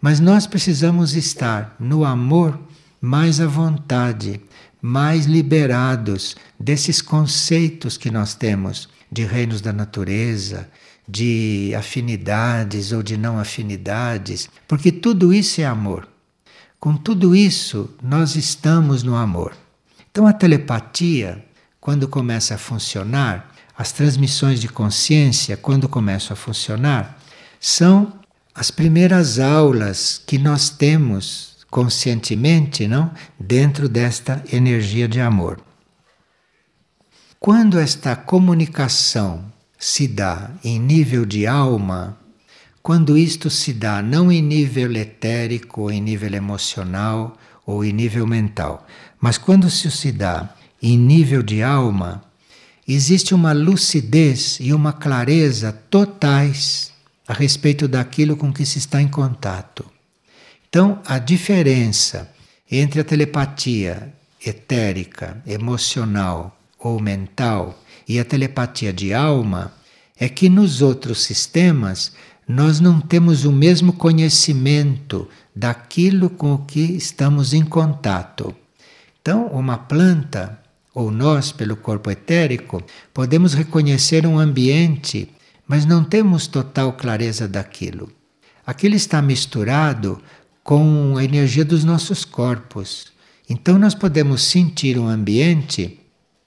Mas 0.00 0.20
nós 0.20 0.46
precisamos 0.46 1.14
estar 1.14 1.76
no 1.78 2.04
amor 2.04 2.58
mais 3.00 3.40
à 3.40 3.46
vontade, 3.46 4.40
mais 4.80 5.26
liberados 5.26 6.36
desses 6.58 7.00
conceitos 7.00 7.96
que 7.96 8.10
nós 8.10 8.34
temos 8.34 8.88
de 9.10 9.24
reinos 9.24 9.60
da 9.60 9.72
natureza, 9.72 10.68
de 11.06 11.74
afinidades 11.76 12.92
ou 12.92 13.02
de 13.02 13.16
não 13.16 13.38
afinidades, 13.38 14.48
porque 14.66 14.92
tudo 14.92 15.32
isso 15.32 15.60
é 15.60 15.64
amor. 15.64 16.08
Com 16.78 16.96
tudo 16.96 17.34
isso, 17.36 17.90
nós 18.02 18.34
estamos 18.34 19.02
no 19.02 19.14
amor. 19.14 19.52
Então, 20.10 20.26
a 20.26 20.32
telepatia, 20.32 21.44
quando 21.80 22.08
começa 22.08 22.54
a 22.54 22.58
funcionar, 22.58 23.52
as 23.76 23.92
transmissões 23.92 24.60
de 24.60 24.68
consciência, 24.68 25.56
quando 25.56 25.88
começam 25.88 26.34
a 26.34 26.36
funcionar, 26.36 27.18
são 27.60 28.12
as 28.54 28.70
primeiras 28.70 29.38
aulas 29.38 30.22
que 30.26 30.38
nós 30.38 30.68
temos 30.70 31.52
conscientemente, 31.70 32.86
não, 32.86 33.10
dentro 33.38 33.88
desta 33.88 34.44
energia 34.52 35.08
de 35.08 35.20
amor. 35.20 35.60
Quando 37.40 37.78
esta 37.78 38.14
comunicação 38.14 39.51
se 39.82 40.06
dá 40.06 40.48
em 40.62 40.78
nível 40.78 41.26
de 41.26 41.44
alma, 41.44 42.16
quando 42.80 43.18
isto 43.18 43.50
se 43.50 43.72
dá 43.72 44.00
não 44.00 44.30
em 44.30 44.40
nível 44.40 44.92
etérico, 44.92 45.80
ou 45.80 45.90
em 45.90 46.00
nível 46.00 46.32
emocional 46.34 47.36
ou 47.66 47.84
em 47.84 47.92
nível 47.92 48.24
mental, 48.24 48.86
mas 49.20 49.36
quando 49.36 49.66
isso 49.66 49.90
se 49.90 50.12
dá 50.12 50.54
em 50.80 50.96
nível 50.96 51.42
de 51.42 51.64
alma, 51.64 52.22
existe 52.86 53.34
uma 53.34 53.52
lucidez 53.52 54.58
e 54.60 54.72
uma 54.72 54.92
clareza 54.92 55.72
totais 55.72 56.92
a 57.26 57.32
respeito 57.32 57.88
daquilo 57.88 58.36
com 58.36 58.52
que 58.52 58.64
se 58.64 58.78
está 58.78 59.02
em 59.02 59.08
contato. 59.08 59.84
Então, 60.68 61.02
a 61.04 61.18
diferença 61.18 62.32
entre 62.70 63.00
a 63.00 63.04
telepatia 63.04 64.14
etérica, 64.46 65.42
emocional 65.44 66.56
ou 66.78 67.00
mental 67.00 67.81
e 68.08 68.18
a 68.18 68.24
telepatia 68.24 68.92
de 68.92 69.12
alma 69.12 69.72
é 70.18 70.28
que 70.28 70.48
nos 70.48 70.82
outros 70.82 71.22
sistemas 71.22 72.12
nós 72.46 72.80
não 72.80 73.00
temos 73.00 73.44
o 73.44 73.52
mesmo 73.52 73.92
conhecimento 73.92 75.28
daquilo 75.54 76.28
com 76.28 76.54
o 76.54 76.58
que 76.58 76.80
estamos 76.80 77.52
em 77.52 77.64
contato. 77.64 78.54
Então, 79.20 79.46
uma 79.46 79.78
planta, 79.78 80.58
ou 80.94 81.10
nós, 81.10 81.52
pelo 81.52 81.76
corpo 81.76 82.10
etérico, 82.10 82.82
podemos 83.14 83.54
reconhecer 83.54 84.26
um 84.26 84.38
ambiente, 84.38 85.28
mas 85.66 85.86
não 85.86 86.02
temos 86.02 86.46
total 86.46 86.92
clareza 86.94 87.46
daquilo. 87.46 88.10
Aquilo 88.66 88.94
está 88.94 89.22
misturado 89.22 90.20
com 90.62 91.16
a 91.16 91.24
energia 91.24 91.64
dos 91.64 91.84
nossos 91.84 92.24
corpos. 92.24 93.12
Então, 93.48 93.78
nós 93.78 93.94
podemos 93.94 94.42
sentir 94.42 94.98
um 94.98 95.08
ambiente 95.08 96.01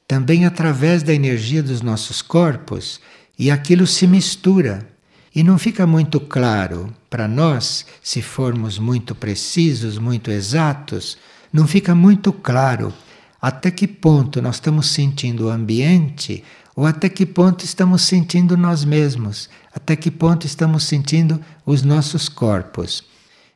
também 0.08 0.46
através 0.46 1.04
da 1.04 1.14
energia 1.14 1.64
dos 1.64 1.82
nossos 1.82 2.22
corpos, 2.22 3.00
e 3.38 3.52
aquilo 3.52 3.86
se 3.86 4.08
mistura. 4.08 4.88
E 5.34 5.44
não 5.44 5.58
fica 5.58 5.86
muito 5.86 6.20
claro 6.20 6.94
para 7.10 7.28
nós, 7.28 7.86
se 8.02 8.22
formos 8.22 8.80
muito 8.80 9.14
precisos, 9.14 9.98
muito 9.98 10.32
exatos, 10.32 11.18
não 11.52 11.68
fica 11.68 11.94
muito 11.94 12.32
claro 12.32 12.94
até 13.42 13.70
que 13.70 13.88
ponto 13.88 14.42
nós 14.42 14.56
estamos 14.56 14.88
sentindo 14.88 15.48
o 15.48 15.50
ambiente 15.50 16.44
ou 16.76 16.86
até 16.86 17.10
que 17.10 17.26
ponto 17.26 17.64
estamos 17.64 18.02
sentindo 18.04 18.56
nós 18.58 18.84
mesmos, 18.84 19.50
até 19.74 19.96
que 19.96 20.10
ponto 20.10 20.46
estamos 20.46 20.86
sentindo 20.86 21.42
os 21.66 21.84
nossos 21.84 22.30
corpos. 22.30 23.04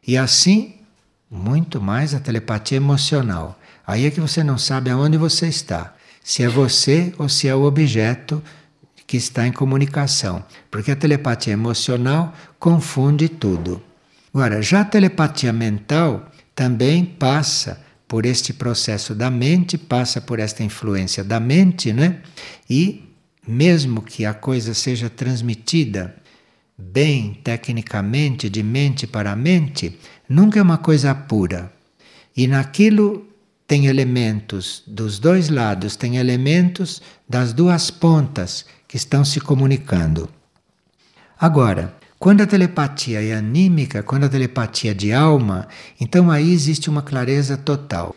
E 0.05 0.17
assim, 0.17 0.75
muito 1.29 1.81
mais 1.81 2.13
a 2.13 2.19
telepatia 2.19 2.77
emocional. 2.77 3.59
Aí 3.85 4.05
é 4.05 4.11
que 4.11 4.21
você 4.21 4.43
não 4.43 4.57
sabe 4.57 4.89
aonde 4.89 5.17
você 5.17 5.47
está 5.47 5.93
se 6.23 6.43
é 6.43 6.47
você 6.47 7.13
ou 7.17 7.27
se 7.27 7.47
é 7.47 7.55
o 7.55 7.63
objeto 7.63 8.41
que 9.07 9.17
está 9.17 9.47
em 9.47 9.51
comunicação, 9.51 10.43
porque 10.69 10.91
a 10.91 10.95
telepatia 10.95 11.53
emocional 11.53 12.33
confunde 12.59 13.27
tudo. 13.27 13.81
Agora, 14.33 14.61
já 14.61 14.81
a 14.81 14.85
telepatia 14.85 15.51
mental 15.51 16.31
também 16.53 17.03
passa 17.03 17.81
por 18.07 18.25
este 18.25 18.53
processo 18.53 19.15
da 19.15 19.31
mente, 19.31 19.77
passa 19.77 20.19
por 20.19 20.39
esta 20.39 20.63
influência 20.63 21.23
da 21.23 21.39
mente, 21.39 21.93
né? 21.93 22.21
E 22.69 23.03
mesmo 23.47 24.01
que 24.01 24.25
a 24.25 24.33
coisa 24.33 24.73
seja 24.73 25.09
transmitida 25.09 26.15
bem 26.77 27.39
tecnicamente 27.43 28.49
de 28.49 28.63
mente 28.63 29.05
para 29.05 29.35
mente, 29.35 29.97
nunca 30.27 30.59
é 30.59 30.61
uma 30.61 30.77
coisa 30.77 31.13
pura. 31.13 31.71
E 32.35 32.47
naquilo 32.47 33.28
tem 33.69 33.85
elementos 33.85 34.81
dos 34.87 35.19
dois 35.19 35.47
lados, 35.47 35.95
tem 35.95 36.17
elementos 36.17 37.03
das 37.29 37.53
duas 37.53 37.91
pontas 37.91 38.65
que 38.87 38.97
estão 38.97 39.23
se 39.23 39.39
comunicando. 39.39 40.27
Agora, 41.39 41.93
quando 42.17 42.41
a 42.41 42.47
telepatia 42.47 43.21
é 43.21 43.31
anímica, 43.31 44.01
quando 44.01 44.23
a 44.23 44.29
telepatia 44.29 44.89
é 44.89 44.93
de 44.95 45.13
alma, 45.13 45.67
então 46.01 46.31
aí 46.31 46.51
existe 46.51 46.89
uma 46.89 47.03
clareza 47.03 47.57
total. 47.57 48.15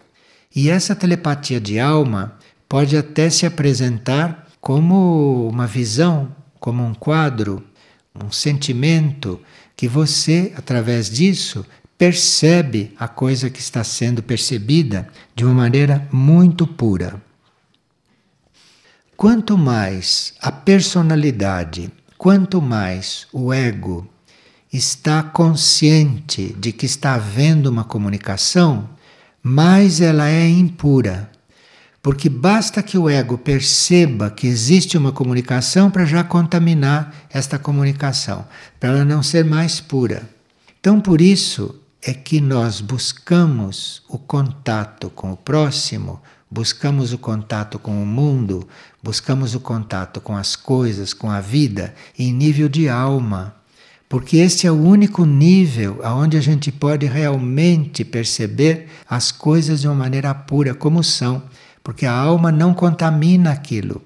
E 0.57 0.71
essa 0.71 0.97
telepatia 0.97 1.61
de 1.61 1.79
alma 1.79 2.39
pode 2.67 2.97
até 2.97 3.29
se 3.29 3.45
apresentar 3.45 4.49
como 4.59 5.47
uma 5.51 5.67
visão, 5.67 6.35
como 6.59 6.83
um 6.83 6.95
quadro, 6.95 7.63
um 8.25 8.33
sentimento 8.33 9.39
que 9.77 9.87
você, 9.87 10.51
através 10.57 11.11
disso, 11.11 11.63
percebe 12.03 12.93
a 12.99 13.07
coisa 13.07 13.49
que 13.49 13.61
está 13.61 13.85
sendo 13.85 14.25
percebida 14.25 15.07
de 15.37 15.45
uma 15.45 15.55
maneira 15.55 16.09
muito 16.11 16.67
pura. 16.67 17.23
Quanto 19.17 19.57
mais 19.57 20.35
a 20.43 20.51
personalidade, 20.51 21.93
quanto 22.19 22.61
mais 22.61 23.29
o 23.33 23.53
ego 23.53 24.05
está 24.73 25.23
consciente 25.23 26.53
de 26.59 26.73
que 26.73 26.87
está 26.87 27.15
havendo 27.15 27.71
uma 27.71 27.85
comunicação, 27.85 28.91
mais 29.41 30.01
ela 30.01 30.29
é 30.29 30.49
impura. 30.49 31.31
Porque 32.03 32.29
basta 32.29 32.83
que 32.83 32.99
o 32.99 33.09
ego 33.09 33.39
perceba 33.39 34.29
que 34.29 34.49
existe 34.49 34.99
uma 34.99 35.13
comunicação 35.13 35.89
para 35.89 36.05
já 36.05 36.25
contaminar 36.25 37.15
esta 37.31 37.61
comunicação, 37.61 38.45
para 38.81 38.89
ela 38.89 39.05
não 39.05 39.23
ser 39.23 39.45
mais 39.45 39.79
pura. 39.79 40.29
Então, 40.81 41.01
por 41.01 41.21
isso 41.21 41.79
é 42.05 42.13
que 42.13 42.41
nós 42.41 42.81
buscamos 42.81 44.03
o 44.09 44.19
contato 44.19 45.09
com 45.11 45.33
o 45.33 45.37
próximo, 45.37 46.21
buscamos 46.51 47.13
o 47.13 47.19
contato 47.19 47.79
com 47.79 48.03
o 48.03 48.07
mundo, 48.07 48.69
buscamos 49.03 49.55
o 49.55 49.61
contato 49.61 50.21
com 50.21 50.37
as 50.37 50.57
coisas, 50.57 51.15
com 51.15 51.31
a 51.31 51.41
vida, 51.41 51.95
em 52.19 52.33
nível 52.33 52.69
de 52.69 52.89
alma. 52.89 53.55
Porque 54.09 54.37
este 54.37 54.67
é 54.67 54.71
o 54.71 54.83
único 54.83 55.25
nível 55.25 56.01
aonde 56.03 56.37
a 56.37 56.41
gente 56.41 56.71
pode 56.71 57.07
realmente 57.07 58.05
perceber 58.05 58.89
as 59.09 59.33
coisas 59.33 59.81
de 59.81 59.89
uma 59.89 59.95
maneira 59.95 60.35
pura 60.35 60.75
como 60.75 61.03
são 61.03 61.43
porque 61.83 62.07
a 62.07 62.13
alma 62.13 62.53
não 62.53 62.73
contamina 62.75 63.51
aquilo. 63.51 64.03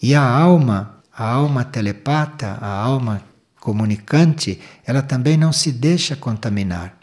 E 0.00 0.14
a 0.14 0.22
alma, 0.22 0.96
a 1.12 1.28
alma 1.28 1.64
telepata, 1.64 2.58
a 2.60 2.68
alma 2.68 3.22
comunicante, 3.58 4.60
ela 4.86 5.02
também 5.02 5.36
não 5.36 5.52
se 5.52 5.72
deixa 5.72 6.14
contaminar. 6.14 6.96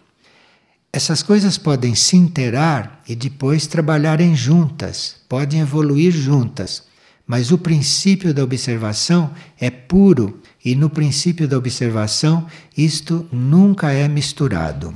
Essas 0.96 1.24
coisas 1.24 1.58
podem 1.58 1.96
se 1.96 2.16
interar 2.16 3.02
e 3.08 3.16
depois 3.16 3.66
trabalharem 3.66 4.36
juntas, 4.36 5.16
podem 5.28 5.62
evoluir 5.62 6.12
juntas, 6.12 6.84
mas 7.26 7.52
o 7.52 7.58
princípio 7.58 8.32
da 8.32 8.44
observação 8.44 9.34
é 9.60 9.72
puro 9.72 10.40
e 10.64 10.76
no 10.76 10.92
princípio 10.92 11.48
da 11.48 11.58
observação 11.58 12.46
isto 12.78 13.28
nunca 13.32 13.92
é 13.92 14.08
misturado. 14.08 14.94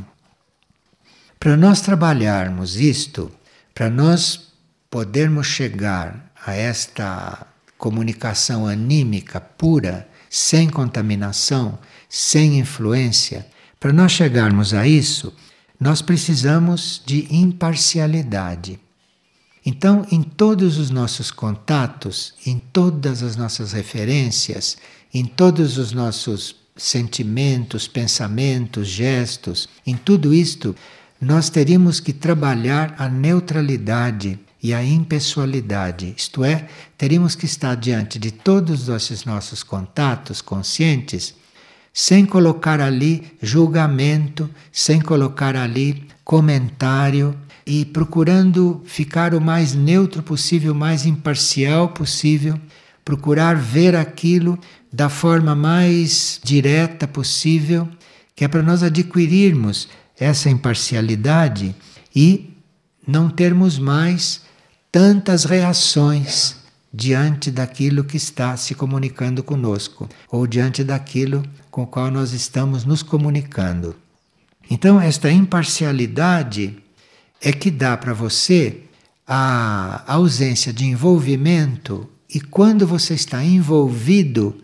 Para 1.39 1.57
nós 1.57 1.81
trabalharmos 1.81 2.75
isto, 2.75 3.31
para 3.73 3.89
nós 3.89 4.51
podermos 4.91 5.47
chegar 5.47 6.31
a 6.45 6.53
esta 6.53 7.47
comunicação 7.75 8.67
anímica 8.67 9.41
pura, 9.41 10.07
sem 10.29 10.69
contaminação, 10.69 11.79
sem 12.07 12.59
influência, 12.59 13.47
para 13.79 13.91
nós 13.91 14.11
chegarmos 14.11 14.75
a 14.75 14.87
isso, 14.87 15.33
nós 15.79 16.01
precisamos 16.01 17.01
de 17.05 17.27
imparcialidade. 17.33 18.79
Então, 19.65 20.05
em 20.11 20.23
todos 20.23 20.77
os 20.77 20.89
nossos 20.89 21.29
contatos, 21.29 22.33
em 22.45 22.57
todas 22.57 23.21
as 23.21 23.35
nossas 23.35 23.73
referências, 23.73 24.77
em 25.13 25.25
todos 25.25 25.77
os 25.77 25.91
nossos 25.91 26.55
sentimentos, 26.75 27.87
pensamentos, 27.87 28.87
gestos, 28.87 29.67
em 29.85 29.95
tudo 29.95 30.33
isto, 30.33 30.75
nós 31.19 31.49
teríamos 31.49 31.99
que 31.99 32.13
trabalhar 32.13 32.95
a 32.97 33.09
neutralidade 33.09 34.39
e 34.61 34.73
a 34.73 34.83
impessoalidade, 34.83 36.13
isto 36.17 36.43
é, 36.43 36.67
teríamos 36.97 37.35
que 37.35 37.45
estar 37.45 37.75
diante 37.75 38.17
de 38.17 38.31
todos 38.31 38.89
esses 38.89 39.23
nossos 39.23 39.63
contatos 39.63 40.41
conscientes 40.41 41.35
sem 41.99 42.27
colocar 42.27 42.79
ali 42.79 43.23
julgamento, 43.41 44.47
sem 44.71 45.01
colocar 45.01 45.55
ali 45.55 46.05
comentário 46.23 47.35
e 47.65 47.85
procurando 47.85 48.83
ficar 48.85 49.33
o 49.33 49.41
mais 49.41 49.73
neutro 49.73 50.21
possível, 50.21 50.73
o 50.73 50.75
mais 50.75 51.07
imparcial 51.07 51.89
possível, 51.89 52.61
procurar 53.03 53.55
ver 53.55 53.95
aquilo 53.95 54.59
da 54.93 55.09
forma 55.09 55.55
mais 55.55 56.39
direta 56.43 57.07
possível, 57.07 57.89
que 58.35 58.45
é 58.45 58.47
para 58.47 58.61
nós 58.61 58.83
adquirirmos 58.83 59.89
essa 60.19 60.51
imparcialidade 60.51 61.75
e 62.15 62.53
não 63.07 63.27
termos 63.27 63.79
mais 63.79 64.41
tantas 64.91 65.45
reações 65.45 66.57
diante 66.93 67.49
daquilo 67.49 68.03
que 68.03 68.17
está 68.17 68.55
se 68.55 68.75
comunicando 68.75 69.41
conosco 69.41 70.07
ou 70.31 70.45
diante 70.45 70.83
daquilo 70.83 71.43
com 71.77 71.83
o 71.83 71.87
qual 71.87 72.09
nós 72.09 72.33
estamos 72.33 72.85
nos 72.85 73.03
comunicando. 73.03 73.95
Então, 74.67 74.99
esta 74.99 75.31
imparcialidade 75.31 76.75
é 77.39 77.51
que 77.51 77.69
dá 77.69 77.95
para 77.95 78.15
você 78.15 78.81
a 79.27 80.01
ausência 80.11 80.73
de 80.73 80.85
envolvimento, 80.85 82.09
e 82.33 82.41
quando 82.41 82.87
você 82.87 83.13
está 83.13 83.43
envolvido, 83.43 84.59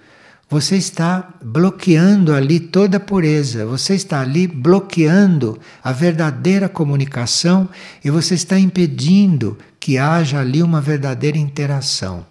você 0.49 0.75
está 0.75 1.35
bloqueando 1.39 2.33
ali 2.33 2.59
toda 2.59 2.97
a 2.97 2.99
pureza, 2.99 3.63
você 3.63 3.93
está 3.93 4.19
ali 4.21 4.47
bloqueando 4.47 5.59
a 5.83 5.91
verdadeira 5.91 6.67
comunicação 6.67 7.69
e 8.03 8.09
você 8.09 8.33
está 8.33 8.57
impedindo 8.57 9.55
que 9.79 9.99
haja 9.99 10.39
ali 10.39 10.63
uma 10.63 10.81
verdadeira 10.81 11.37
interação. 11.37 12.25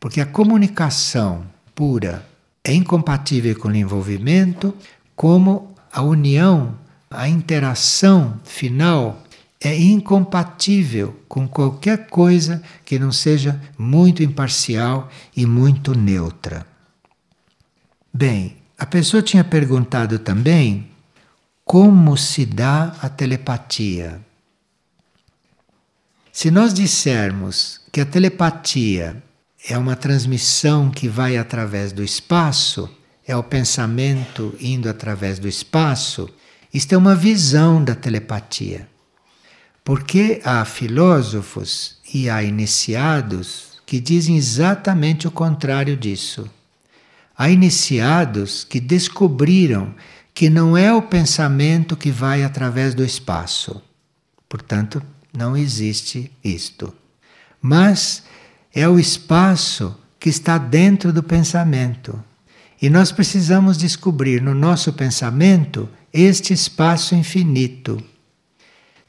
Porque 0.00 0.20
a 0.20 0.26
comunicação 0.26 1.44
pura 1.76 2.28
é 2.64 2.72
incompatível 2.72 3.58
com 3.58 3.68
o 3.68 3.76
envolvimento, 3.76 4.74
como 5.16 5.74
a 5.92 6.02
união, 6.02 6.78
a 7.10 7.28
interação 7.28 8.38
final 8.44 9.22
é 9.60 9.76
incompatível 9.78 11.20
com 11.28 11.46
qualquer 11.46 12.06
coisa 12.06 12.62
que 12.84 12.98
não 12.98 13.12
seja 13.12 13.60
muito 13.76 14.22
imparcial 14.22 15.10
e 15.36 15.44
muito 15.44 15.94
neutra. 15.94 16.66
Bem, 18.12 18.56
a 18.78 18.86
pessoa 18.86 19.22
tinha 19.22 19.44
perguntado 19.44 20.18
também 20.18 20.88
como 21.64 22.16
se 22.16 22.46
dá 22.46 22.96
a 23.02 23.08
telepatia. 23.08 24.20
Se 26.32 26.50
nós 26.50 26.72
dissermos 26.72 27.80
que 27.92 28.00
a 28.00 28.06
telepatia 28.06 29.22
é 29.68 29.76
uma 29.76 29.96
transmissão 29.96 30.90
que 30.90 31.08
vai 31.08 31.36
através 31.36 31.92
do 31.92 32.02
espaço, 32.02 32.88
é 33.26 33.36
o 33.36 33.42
pensamento 33.42 34.54
indo 34.60 34.88
através 34.88 35.38
do 35.38 35.46
espaço, 35.46 36.28
isto 36.72 36.92
é 36.92 36.96
uma 36.96 37.14
visão 37.14 37.82
da 37.82 37.94
telepatia. 37.94 38.88
Porque 39.84 40.40
há 40.44 40.64
filósofos 40.64 41.98
e 42.12 42.30
há 42.30 42.42
iniciados 42.42 43.80
que 43.84 44.00
dizem 44.00 44.36
exatamente 44.36 45.26
o 45.26 45.30
contrário 45.30 45.96
disso. 45.96 46.48
Há 47.36 47.50
iniciados 47.50 48.64
que 48.64 48.78
descobriram 48.78 49.94
que 50.32 50.48
não 50.48 50.76
é 50.76 50.92
o 50.92 51.02
pensamento 51.02 51.96
que 51.96 52.10
vai 52.10 52.44
através 52.44 52.94
do 52.94 53.04
espaço. 53.04 53.82
Portanto, 54.48 55.02
não 55.36 55.56
existe 55.56 56.30
isto. 56.42 56.94
Mas 57.60 58.22
é 58.74 58.88
o 58.88 58.98
espaço 58.98 59.96
que 60.18 60.28
está 60.28 60.58
dentro 60.58 61.12
do 61.12 61.22
pensamento. 61.22 62.22
E 62.80 62.88
nós 62.88 63.12
precisamos 63.12 63.76
descobrir 63.76 64.40
no 64.40 64.54
nosso 64.54 64.92
pensamento 64.92 65.88
este 66.12 66.52
espaço 66.52 67.14
infinito. 67.14 68.02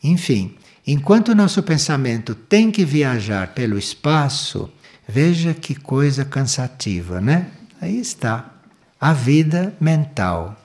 Enfim, 0.04 0.56
enquanto 0.86 1.30
o 1.30 1.36
nosso 1.36 1.62
pensamento 1.64 2.36
tem 2.36 2.72
que 2.72 2.84
viajar 2.84 3.54
pelo 3.54 3.78
espaço, 3.78 4.70
veja 5.08 5.54
que 5.54 5.76
coisa 5.76 6.26
cansativa, 6.26 7.22
né? 7.22 7.48
Aí 7.80 8.00
está 8.00 8.52
a 9.00 9.14
vida 9.14 9.74
mental. 9.80 10.56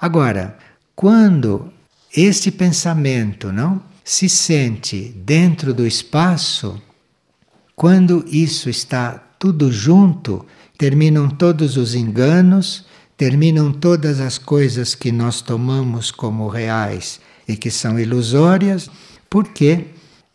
Agora, 0.00 0.58
quando 0.94 1.72
este 2.14 2.50
pensamento, 2.50 3.52
não, 3.52 3.82
se 4.04 4.28
sente 4.28 5.14
dentro 5.24 5.72
do 5.72 5.86
espaço, 5.86 6.80
quando 7.82 8.24
isso 8.28 8.70
está 8.70 9.20
tudo 9.40 9.72
junto, 9.72 10.46
terminam 10.78 11.28
todos 11.28 11.76
os 11.76 11.96
enganos, 11.96 12.84
terminam 13.16 13.72
todas 13.72 14.20
as 14.20 14.38
coisas 14.38 14.94
que 14.94 15.10
nós 15.10 15.40
tomamos 15.40 16.12
como 16.12 16.46
reais 16.46 17.20
e 17.48 17.56
que 17.56 17.72
são 17.72 17.98
ilusórias, 17.98 18.88
porque 19.28 19.86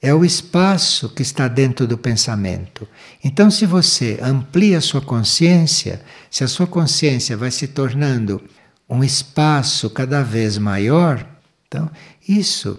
é 0.02 0.14
o 0.14 0.26
espaço 0.26 1.08
que 1.08 1.22
está 1.22 1.48
dentro 1.48 1.88
do 1.88 1.98
pensamento. 1.98 2.86
Então, 3.24 3.50
se 3.50 3.66
você 3.66 4.20
amplia 4.22 4.80
a 4.80 4.82
sua 4.82 5.00
consciência, 5.00 6.02
se 6.30 6.44
a 6.44 6.50
sua 6.50 6.68
consciência 6.68 7.38
vai 7.38 7.50
se 7.50 7.70
tornando 7.70 8.44
um 8.90 9.06
espaço 9.06 9.90
cada 9.90 10.22
vez 10.22 10.58
maior, 10.58 11.26
então 11.66 11.90
isso 12.28 12.78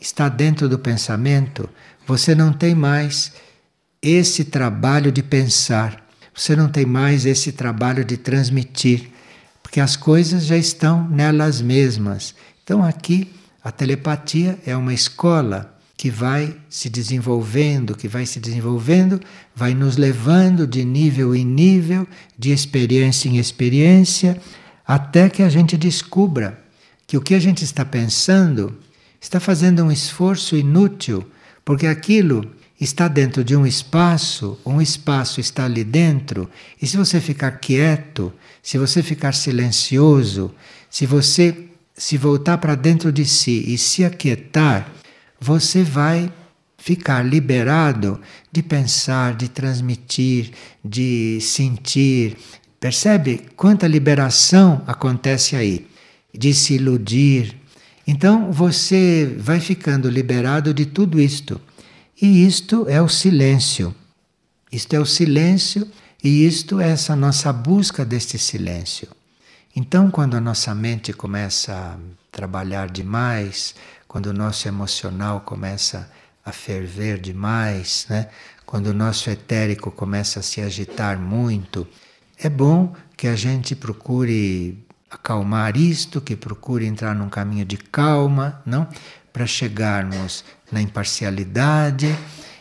está 0.00 0.30
dentro 0.30 0.70
do 0.70 0.78
pensamento. 0.78 1.68
Você 2.06 2.34
não 2.34 2.50
tem 2.50 2.74
mais 2.74 3.44
esse 4.02 4.44
trabalho 4.44 5.10
de 5.10 5.22
pensar, 5.22 6.06
você 6.34 6.54
não 6.54 6.68
tem 6.68 6.84
mais 6.84 7.24
esse 7.26 7.52
trabalho 7.52 8.04
de 8.04 8.16
transmitir, 8.16 9.10
porque 9.62 9.80
as 9.80 9.96
coisas 9.96 10.44
já 10.46 10.56
estão 10.56 11.08
nelas 11.08 11.60
mesmas. 11.60 12.34
Então, 12.62 12.84
aqui, 12.84 13.32
a 13.64 13.72
telepatia 13.72 14.58
é 14.64 14.76
uma 14.76 14.94
escola 14.94 15.76
que 15.96 16.10
vai 16.10 16.54
se 16.68 16.90
desenvolvendo, 16.90 17.96
que 17.96 18.06
vai 18.06 18.26
se 18.26 18.38
desenvolvendo, 18.38 19.20
vai 19.54 19.74
nos 19.74 19.96
levando 19.96 20.66
de 20.66 20.84
nível 20.84 21.34
em 21.34 21.44
nível, 21.44 22.06
de 22.38 22.52
experiência 22.52 23.28
em 23.28 23.38
experiência, 23.38 24.40
até 24.86 25.30
que 25.30 25.42
a 25.42 25.48
gente 25.48 25.76
descubra 25.76 26.62
que 27.06 27.16
o 27.16 27.20
que 27.20 27.34
a 27.34 27.38
gente 27.38 27.64
está 27.64 27.84
pensando 27.84 28.76
está 29.20 29.40
fazendo 29.40 29.82
um 29.82 29.90
esforço 29.90 30.54
inútil, 30.54 31.24
porque 31.64 31.86
aquilo 31.86 32.48
está 32.80 33.08
dentro 33.08 33.42
de 33.42 33.56
um 33.56 33.66
espaço, 33.66 34.58
um 34.64 34.80
espaço 34.80 35.40
está 35.40 35.64
ali 35.64 35.82
dentro, 35.82 36.50
e 36.80 36.86
se 36.86 36.96
você 36.96 37.20
ficar 37.20 37.52
quieto, 37.52 38.32
se 38.62 38.76
você 38.76 39.02
ficar 39.02 39.32
silencioso, 39.32 40.54
se 40.90 41.06
você 41.06 41.66
se 41.96 42.18
voltar 42.18 42.58
para 42.58 42.74
dentro 42.74 43.10
de 43.10 43.24
si 43.24 43.72
e 43.72 43.78
se 43.78 44.04
aquietar, 44.04 44.90
você 45.40 45.82
vai 45.82 46.30
ficar 46.76 47.22
liberado 47.22 48.20
de 48.52 48.62
pensar, 48.62 49.34
de 49.34 49.48
transmitir, 49.48 50.52
de 50.84 51.40
sentir. 51.40 52.36
Percebe 52.78 53.42
quanta 53.56 53.88
liberação 53.88 54.82
acontece 54.86 55.56
aí? 55.56 55.86
De 56.32 56.52
se 56.52 56.74
iludir. 56.74 57.56
Então 58.06 58.52
você 58.52 59.34
vai 59.38 59.58
ficando 59.58 60.08
liberado 60.08 60.72
de 60.72 60.86
tudo 60.86 61.20
isto. 61.20 61.60
E 62.20 62.46
isto 62.46 62.86
é 62.88 63.00
o 63.00 63.08
silêncio. 63.08 63.94
Isto 64.72 64.96
é 64.96 65.00
o 65.00 65.04
silêncio 65.06 65.86
e 66.24 66.46
isto 66.46 66.80
é 66.80 66.88
essa 66.88 67.14
nossa 67.14 67.52
busca 67.52 68.04
deste 68.04 68.38
silêncio. 68.38 69.08
Então, 69.74 70.10
quando 70.10 70.34
a 70.34 70.40
nossa 70.40 70.74
mente 70.74 71.12
começa 71.12 71.74
a 71.74 71.98
trabalhar 72.32 72.88
demais, 72.88 73.74
quando 74.08 74.26
o 74.26 74.32
nosso 74.32 74.66
emocional 74.66 75.42
começa 75.42 76.10
a 76.42 76.52
ferver 76.52 77.20
demais, 77.20 78.06
né? 78.08 78.28
quando 78.64 78.86
o 78.86 78.94
nosso 78.94 79.28
etérico 79.28 79.90
começa 79.90 80.40
a 80.40 80.42
se 80.42 80.62
agitar 80.62 81.18
muito, 81.18 81.86
é 82.38 82.48
bom 82.48 82.94
que 83.14 83.26
a 83.26 83.36
gente 83.36 83.76
procure 83.76 84.78
acalmar 85.10 85.76
isto, 85.76 86.20
que 86.20 86.34
procure 86.34 86.86
entrar 86.86 87.14
num 87.14 87.28
caminho 87.28 87.64
de 87.64 87.76
calma, 87.76 88.62
não? 88.64 88.88
Para 89.32 89.46
chegarmos 89.46 90.44
na 90.70 90.80
imparcialidade 90.80 92.16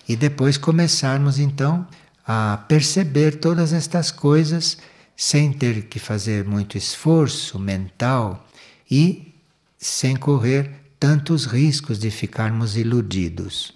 e 0.07 0.15
depois 0.15 0.57
começarmos 0.57 1.39
então 1.39 1.87
a 2.25 2.63
perceber 2.67 3.37
todas 3.37 3.73
estas 3.73 4.11
coisas 4.11 4.77
sem 5.15 5.53
ter 5.53 5.83
que 5.83 5.99
fazer 5.99 6.43
muito 6.43 6.77
esforço 6.77 7.57
mental 7.57 8.47
e 8.89 9.33
sem 9.77 10.15
correr 10.15 10.71
tantos 10.99 11.45
riscos 11.45 11.99
de 11.99 12.09
ficarmos 12.09 12.75
iludidos. 12.75 13.73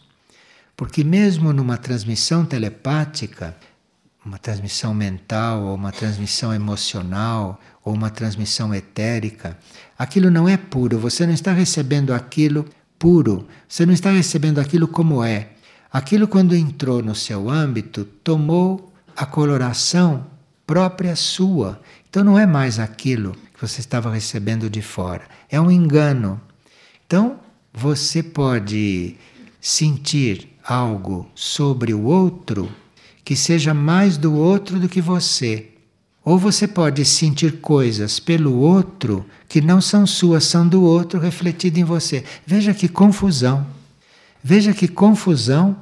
Porque, 0.76 1.04
mesmo 1.04 1.54
numa 1.54 1.78
transmissão 1.78 2.46
telepática, 2.46 3.56
uma 4.26 4.38
transmissão 4.38 4.94
mental, 4.94 5.64
ou 5.64 5.76
uma 5.76 5.92
transmissão 5.92 6.54
emocional, 6.54 7.60
ou 7.84 7.94
uma 7.94 8.10
transmissão 8.10 8.74
etérica, 8.74 9.58
aquilo 9.98 10.30
não 10.30 10.48
é 10.48 10.58
puro, 10.58 11.00
você 11.00 11.26
não 11.26 11.34
está 11.34 11.52
recebendo 11.52 12.14
aquilo 12.14 12.66
puro, 13.00 13.48
você 13.68 13.86
não 13.86 13.94
está 13.94 14.12
recebendo 14.12 14.60
aquilo 14.60 14.88
como 14.88 15.24
é. 15.24 15.54
Aquilo, 15.92 16.28
quando 16.28 16.56
entrou 16.56 17.02
no 17.02 17.16
seu 17.16 17.50
âmbito, 17.50 18.06
tomou 18.06 18.94
a 19.16 19.26
coloração 19.26 20.28
própria 20.68 21.16
sua. 21.16 21.82
Então, 22.10 22.24
não 22.24 22.38
é 22.38 22.46
mais 22.46 22.78
aquilo 22.78 23.32
que 23.54 23.62
você 23.62 23.80
estava 23.80 24.14
recebendo 24.14 24.70
de 24.70 24.82
fora, 24.82 25.24
é 25.50 25.60
um 25.60 25.72
engano. 25.72 26.40
Então, 27.08 27.40
você 27.74 28.22
pode 28.22 29.16
sentir 29.60 30.56
algo 30.64 31.28
sobre 31.34 31.94
o 31.94 32.04
outro 32.04 32.70
que 33.26 33.36
seja 33.36 33.74
mais 33.74 34.18
do 34.18 34.34
outro 34.34 34.80
do 34.80 34.90
que 34.90 35.02
você. 35.02 35.69
Ou 36.30 36.38
você 36.38 36.68
pode 36.68 37.04
sentir 37.06 37.54
coisas 37.54 38.20
pelo 38.20 38.54
outro 38.60 39.26
que 39.48 39.60
não 39.60 39.82
são 39.82 40.06
suas, 40.06 40.44
são 40.44 40.68
do 40.68 40.84
outro 40.84 41.20
refletido 41.20 41.80
em 41.80 41.84
você. 41.84 42.24
Veja 42.46 42.72
que 42.72 42.88
confusão. 42.88 43.66
Veja 44.44 44.72
que 44.72 44.88
confusão. 44.88 45.76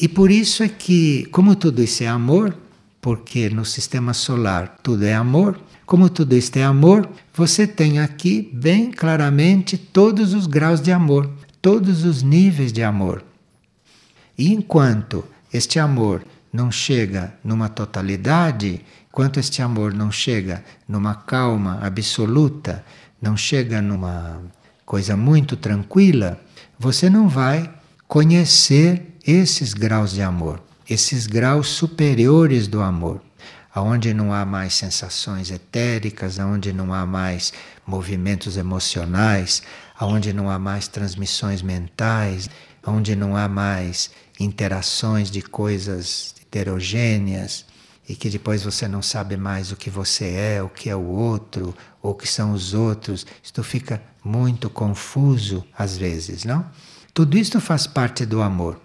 E 0.00 0.06
por 0.06 0.30
isso 0.30 0.62
é 0.62 0.68
que, 0.68 1.26
como 1.32 1.56
tudo 1.56 1.82
isso 1.82 2.04
é 2.04 2.06
amor, 2.06 2.56
porque 3.00 3.50
no 3.50 3.64
sistema 3.64 4.14
solar 4.14 4.78
tudo 4.84 5.04
é 5.04 5.14
amor, 5.14 5.58
como 5.84 6.08
tudo 6.08 6.36
isto 6.36 6.56
é 6.58 6.62
amor, 6.62 7.08
você 7.34 7.66
tem 7.66 7.98
aqui 7.98 8.48
bem 8.54 8.92
claramente 8.92 9.76
todos 9.76 10.32
os 10.32 10.46
graus 10.46 10.80
de 10.80 10.92
amor, 10.92 11.28
todos 11.60 12.04
os 12.04 12.22
níveis 12.22 12.72
de 12.72 12.84
amor. 12.84 13.24
E 14.38 14.52
enquanto 14.54 15.24
este 15.52 15.80
amor 15.80 16.22
não 16.52 16.70
chega 16.70 17.34
numa 17.44 17.68
totalidade, 17.68 18.84
enquanto 19.08 19.38
este 19.38 19.62
amor 19.62 19.92
não 19.92 20.10
chega 20.10 20.64
numa 20.86 21.14
calma 21.14 21.78
absoluta, 21.82 22.84
não 23.20 23.36
chega 23.36 23.82
numa 23.82 24.40
coisa 24.84 25.16
muito 25.16 25.56
tranquila, 25.56 26.40
você 26.78 27.10
não 27.10 27.28
vai 27.28 27.70
conhecer 28.06 29.14
esses 29.26 29.74
graus 29.74 30.12
de 30.12 30.22
amor, 30.22 30.62
esses 30.88 31.26
graus 31.26 31.68
superiores 31.68 32.66
do 32.66 32.80
amor. 32.80 33.20
Aonde 33.74 34.14
não 34.14 34.32
há 34.32 34.44
mais 34.44 34.74
sensações 34.74 35.50
etéricas, 35.50 36.38
aonde 36.40 36.72
não 36.72 36.92
há 36.94 37.04
mais 37.04 37.52
movimentos 37.86 38.56
emocionais, 38.56 39.62
aonde 39.98 40.32
não 40.32 40.50
há 40.50 40.58
mais 40.58 40.88
transmissões 40.88 41.60
mentais, 41.60 42.48
aonde 42.82 43.14
não 43.14 43.36
há 43.36 43.46
mais 43.46 44.10
interações 44.40 45.30
de 45.30 45.42
coisas 45.42 46.34
heterogêneas 46.48 47.66
e 48.08 48.14
que 48.14 48.30
depois 48.30 48.62
você 48.62 48.88
não 48.88 49.02
sabe 49.02 49.36
mais 49.36 49.70
o 49.70 49.76
que 49.76 49.90
você 49.90 50.30
é, 50.32 50.62
o 50.62 50.68
que 50.68 50.88
é 50.88 50.96
o 50.96 51.04
outro, 51.04 51.74
ou 52.02 52.12
o 52.12 52.14
que 52.14 52.26
são 52.26 52.52
os 52.52 52.72
outros. 52.72 53.26
Isto 53.42 53.62
fica 53.62 54.02
muito 54.24 54.70
confuso 54.70 55.64
às 55.76 55.96
vezes, 55.96 56.44
não? 56.44 56.64
Tudo 57.12 57.36
isto 57.36 57.60
faz 57.60 57.86
parte 57.86 58.24
do 58.24 58.40
amor. 58.40 58.80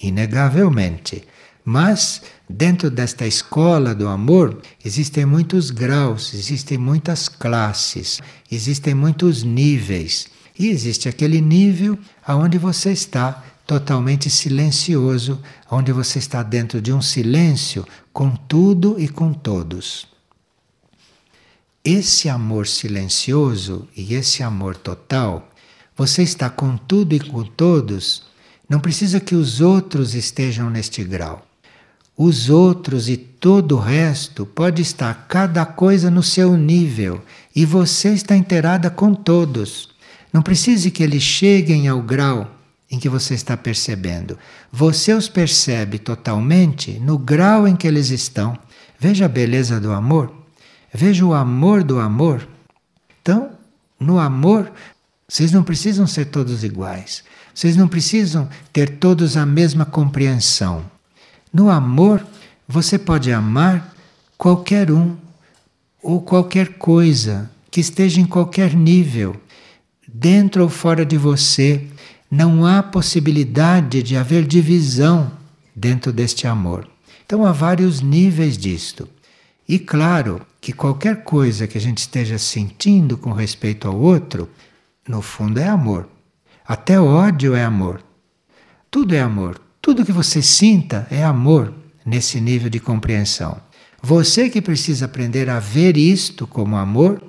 Inegavelmente. 0.00 1.26
Mas 1.64 2.22
dentro 2.48 2.90
desta 2.90 3.26
escola 3.26 3.94
do 3.94 4.08
amor 4.08 4.60
existem 4.84 5.24
muitos 5.24 5.70
graus, 5.70 6.34
existem 6.34 6.76
muitas 6.76 7.28
classes, 7.28 8.20
existem 8.50 8.94
muitos 8.94 9.42
níveis. 9.42 10.28
E 10.58 10.68
existe 10.68 11.08
aquele 11.08 11.40
nível 11.40 11.98
aonde 12.24 12.58
você 12.58 12.92
está 12.92 13.42
totalmente 13.72 14.28
silencioso, 14.28 15.40
onde 15.70 15.92
você 15.92 16.18
está 16.18 16.42
dentro 16.42 16.78
de 16.78 16.92
um 16.92 17.00
silêncio 17.00 17.86
com 18.12 18.36
tudo 18.36 18.96
e 18.98 19.08
com 19.08 19.32
todos. 19.32 20.06
Esse 21.82 22.28
amor 22.28 22.66
silencioso 22.66 23.88
e 23.96 24.12
esse 24.12 24.42
amor 24.42 24.76
total, 24.76 25.48
você 25.96 26.22
está 26.22 26.50
com 26.50 26.76
tudo 26.76 27.14
e 27.14 27.20
com 27.20 27.44
todos, 27.44 28.24
não 28.68 28.78
precisa 28.78 29.18
que 29.18 29.34
os 29.34 29.62
outros 29.62 30.14
estejam 30.14 30.68
neste 30.68 31.02
grau. 31.02 31.42
Os 32.14 32.50
outros 32.50 33.08
e 33.08 33.16
todo 33.16 33.76
o 33.76 33.80
resto 33.80 34.44
pode 34.44 34.82
estar 34.82 35.26
cada 35.26 35.64
coisa 35.64 36.10
no 36.10 36.22
seu 36.22 36.58
nível 36.58 37.22
e 37.56 37.64
você 37.64 38.12
está 38.12 38.36
inteirada 38.36 38.90
com 38.90 39.14
todos. 39.14 39.88
Não 40.30 40.42
precise 40.42 40.90
que 40.90 41.02
eles 41.02 41.22
cheguem 41.22 41.88
ao 41.88 42.02
grau 42.02 42.58
em 42.92 42.98
que 42.98 43.08
você 43.08 43.32
está 43.32 43.56
percebendo. 43.56 44.38
Você 44.70 45.14
os 45.14 45.26
percebe 45.26 45.98
totalmente 45.98 47.00
no 47.00 47.16
grau 47.16 47.66
em 47.66 47.74
que 47.74 47.88
eles 47.88 48.10
estão. 48.10 48.56
Veja 49.00 49.24
a 49.24 49.28
beleza 49.28 49.80
do 49.80 49.90
amor. 49.90 50.30
Veja 50.92 51.24
o 51.24 51.32
amor 51.32 51.82
do 51.82 51.98
amor. 51.98 52.46
Então, 53.22 53.50
no 53.98 54.18
amor, 54.18 54.70
Vocês 55.26 55.50
não 55.50 55.62
precisam 55.62 56.06
ser 56.06 56.26
todos 56.26 56.62
iguais. 56.62 57.24
Vocês 57.54 57.74
não 57.74 57.88
precisam 57.88 58.50
ter 58.70 58.98
todos 58.98 59.34
a 59.34 59.46
mesma 59.46 59.86
compreensão. 59.86 60.84
No 61.50 61.70
amor, 61.70 62.22
você 62.68 62.98
pode 62.98 63.32
amar 63.32 63.94
qualquer 64.36 64.90
um 64.90 65.16
ou 66.02 66.20
qualquer 66.20 66.74
coisa 66.74 67.50
que 67.70 67.80
esteja 67.80 68.20
em 68.20 68.26
qualquer 68.26 68.74
nível, 68.74 69.34
dentro 70.06 70.64
ou 70.64 70.68
fora 70.68 71.06
de 71.06 71.16
você. 71.16 71.86
Não 72.34 72.64
há 72.64 72.82
possibilidade 72.82 74.02
de 74.02 74.16
haver 74.16 74.46
divisão 74.46 75.30
dentro 75.76 76.10
deste 76.10 76.46
amor. 76.46 76.88
Então 77.26 77.44
há 77.44 77.52
vários 77.52 78.00
níveis 78.00 78.56
disto. 78.56 79.06
E 79.68 79.78
claro 79.78 80.40
que 80.58 80.72
qualquer 80.72 81.24
coisa 81.24 81.66
que 81.66 81.76
a 81.76 81.80
gente 81.80 81.98
esteja 81.98 82.38
sentindo 82.38 83.18
com 83.18 83.32
respeito 83.32 83.86
ao 83.86 84.00
outro, 84.00 84.48
no 85.06 85.20
fundo 85.20 85.60
é 85.60 85.68
amor. 85.68 86.08
Até 86.66 86.98
ódio 86.98 87.54
é 87.54 87.62
amor. 87.62 88.02
Tudo 88.90 89.14
é 89.14 89.20
amor. 89.20 89.60
Tudo 89.82 90.02
que 90.02 90.10
você 90.10 90.40
sinta 90.40 91.06
é 91.10 91.22
amor 91.22 91.74
nesse 92.02 92.40
nível 92.40 92.70
de 92.70 92.80
compreensão. 92.80 93.60
Você 94.00 94.48
que 94.48 94.62
precisa 94.62 95.04
aprender 95.04 95.50
a 95.50 95.60
ver 95.60 95.98
isto 95.98 96.46
como 96.46 96.76
amor, 96.76 97.22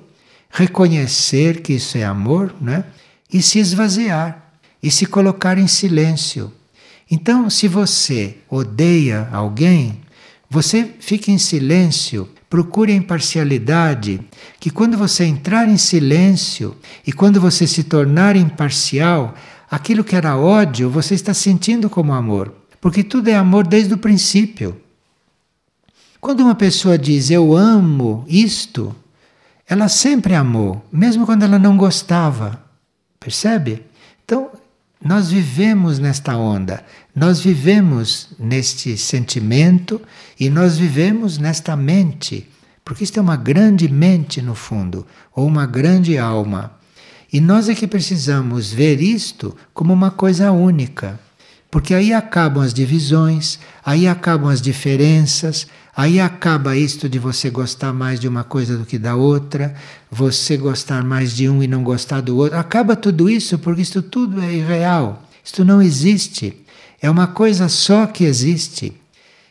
reconhecer 0.48 1.60
que 1.60 1.74
isso 1.74 1.98
é 1.98 2.04
amor, 2.04 2.54
né? 2.58 2.86
E 3.30 3.42
se 3.42 3.58
esvaziar 3.58 4.43
e 4.84 4.90
se 4.90 5.06
colocar 5.06 5.58
em 5.58 5.66
silêncio. 5.66 6.52
Então, 7.10 7.50
se 7.50 7.66
você 7.66 8.36
odeia 8.48 9.28
alguém, 9.32 10.00
você 10.48 10.94
fica 11.00 11.30
em 11.32 11.38
silêncio 11.38 12.28
Procure 12.54 12.92
a 12.92 12.94
imparcialidade, 12.94 14.20
que 14.60 14.70
quando 14.70 14.96
você 14.96 15.24
entrar 15.24 15.68
em 15.68 15.76
silêncio 15.76 16.76
e 17.04 17.12
quando 17.12 17.40
você 17.40 17.66
se 17.66 17.82
tornar 17.82 18.36
imparcial, 18.36 19.34
aquilo 19.68 20.04
que 20.04 20.14
era 20.14 20.36
ódio 20.36 20.88
você 20.88 21.16
está 21.16 21.34
sentindo 21.34 21.90
como 21.90 22.12
amor, 22.12 22.54
porque 22.80 23.02
tudo 23.02 23.26
é 23.26 23.34
amor 23.34 23.66
desde 23.66 23.92
o 23.92 23.98
princípio. 23.98 24.80
Quando 26.20 26.42
uma 26.44 26.54
pessoa 26.54 26.96
diz 26.96 27.28
eu 27.28 27.56
amo 27.56 28.24
isto, 28.28 28.94
ela 29.68 29.88
sempre 29.88 30.36
amou, 30.36 30.80
mesmo 30.92 31.26
quando 31.26 31.42
ela 31.42 31.58
não 31.58 31.76
gostava. 31.76 32.62
Percebe? 33.18 33.82
Então, 34.24 34.48
nós 35.04 35.30
vivemos 35.30 35.98
nesta 35.98 36.34
onda, 36.34 36.82
nós 37.14 37.38
vivemos 37.38 38.30
neste 38.38 38.96
sentimento 38.96 40.00
e 40.40 40.48
nós 40.48 40.78
vivemos 40.78 41.36
nesta 41.36 41.76
mente, 41.76 42.48
porque 42.82 43.04
isto 43.04 43.18
é 43.18 43.22
uma 43.22 43.36
grande 43.36 43.86
mente 43.86 44.40
no 44.40 44.54
fundo, 44.54 45.06
ou 45.36 45.46
uma 45.46 45.66
grande 45.66 46.16
alma. 46.16 46.72
E 47.30 47.38
nós 47.38 47.68
é 47.68 47.74
que 47.74 47.86
precisamos 47.86 48.72
ver 48.72 49.02
isto 49.02 49.54
como 49.74 49.92
uma 49.92 50.10
coisa 50.10 50.50
única, 50.52 51.20
porque 51.70 51.92
aí 51.92 52.12
acabam 52.12 52.62
as 52.62 52.72
divisões, 52.72 53.58
aí 53.84 54.08
acabam 54.08 54.48
as 54.48 54.62
diferenças, 54.62 55.66
Aí 55.96 56.18
acaba 56.18 56.76
isto 56.76 57.08
de 57.08 57.18
você 57.18 57.50
gostar 57.50 57.92
mais 57.92 58.18
de 58.18 58.26
uma 58.26 58.42
coisa 58.42 58.76
do 58.76 58.84
que 58.84 58.98
da 58.98 59.14
outra, 59.14 59.74
você 60.10 60.56
gostar 60.56 61.04
mais 61.04 61.36
de 61.36 61.48
um 61.48 61.62
e 61.62 61.68
não 61.68 61.84
gostar 61.84 62.20
do 62.20 62.36
outro. 62.36 62.58
Acaba 62.58 62.96
tudo 62.96 63.30
isso 63.30 63.58
porque 63.58 63.82
isto 63.82 64.02
tudo 64.02 64.42
é 64.42 64.52
irreal. 64.52 65.22
Isto 65.44 65.64
não 65.64 65.80
existe. 65.80 66.56
É 67.00 67.08
uma 67.08 67.28
coisa 67.28 67.68
só 67.68 68.06
que 68.06 68.24
existe. 68.24 68.92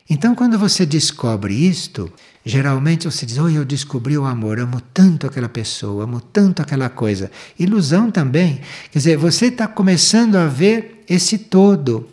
Então, 0.10 0.36
quando 0.36 0.60
você 0.60 0.86
descobre 0.86 1.54
isto, 1.54 2.12
geralmente 2.46 3.06
você 3.06 3.26
diz: 3.26 3.38
Oh, 3.38 3.48
eu 3.48 3.64
descobri 3.64 4.18
o 4.18 4.26
amor, 4.26 4.60
amo 4.60 4.82
tanto 4.94 5.26
aquela 5.26 5.48
pessoa, 5.48 6.04
amo 6.04 6.20
tanto 6.20 6.62
aquela 6.62 6.90
coisa. 6.90 7.32
Ilusão 7.58 8.12
também. 8.12 8.60
Quer 8.92 9.00
dizer, 9.00 9.18
você 9.18 9.46
está 9.46 9.66
começando 9.66 10.36
a 10.36 10.48
ver 10.48 11.04
esse 11.08 11.38
todo 11.38 12.10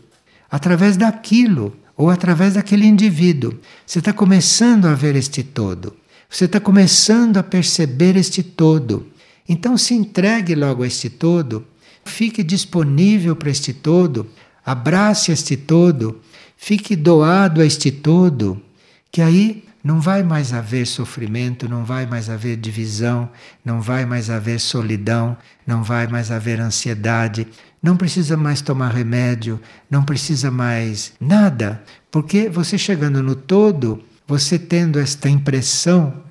através 0.49 0.97
daquilo 0.97 1.75
ou 2.01 2.09
através 2.09 2.55
daquele 2.55 2.87
indivíduo. 2.87 3.59
Você 3.87 3.99
está 3.99 4.11
começando 4.11 4.87
a 4.87 4.95
ver 4.95 5.17
este 5.17 5.43
todo. 5.43 5.95
Você 6.31 6.47
está 6.47 6.59
começando 6.59 7.37
a 7.37 7.43
perceber 7.43 8.17
este 8.17 8.43
todo. 8.43 9.07
Então 9.47 9.77
se 9.77 9.93
entregue 9.93 10.55
logo 10.55 10.83
a 10.83 10.87
este 10.87 11.11
todo, 11.11 11.63
fique 12.03 12.43
disponível 12.43 13.37
para 13.37 13.51
este 13.51 13.75
todo, 13.75 14.27
abrace 14.65 15.31
este 15.31 15.59
todo, 15.59 16.23
fique 16.57 16.97
doado 16.97 17.61
a 17.61 17.67
este 17.67 17.91
todo, 17.91 18.63
que 19.13 19.21
aí 19.21 19.63
não 19.85 20.01
vai 20.01 20.23
mais 20.23 20.55
haver 20.55 20.87
sofrimento, 20.87 21.69
não 21.69 21.85
vai 21.85 22.07
mais 22.07 22.31
haver 22.31 22.57
divisão, 22.57 23.29
não 23.63 23.83
vai 23.83 24.07
mais 24.07 24.31
haver 24.31 24.59
solidão, 24.59 25.37
não 25.67 25.83
vai 25.83 26.07
mais 26.07 26.31
haver 26.31 26.61
ansiedade, 26.61 27.47
não 27.83 27.97
precisa 27.97 28.37
mais 28.37 28.61
tomar 28.61 28.91
remédio, 28.91 29.61
não 29.91 30.03
precisa 30.03 30.51
mais 30.51 31.13
nada, 31.21 31.83
porque 32.11 32.49
você 32.49 32.77
chegando 32.77 33.23
no 33.23 33.35
todo, 33.35 34.03
você 34.27 34.59
tendo 34.59 34.99
esta 34.99 35.29
impressão, 35.29 36.23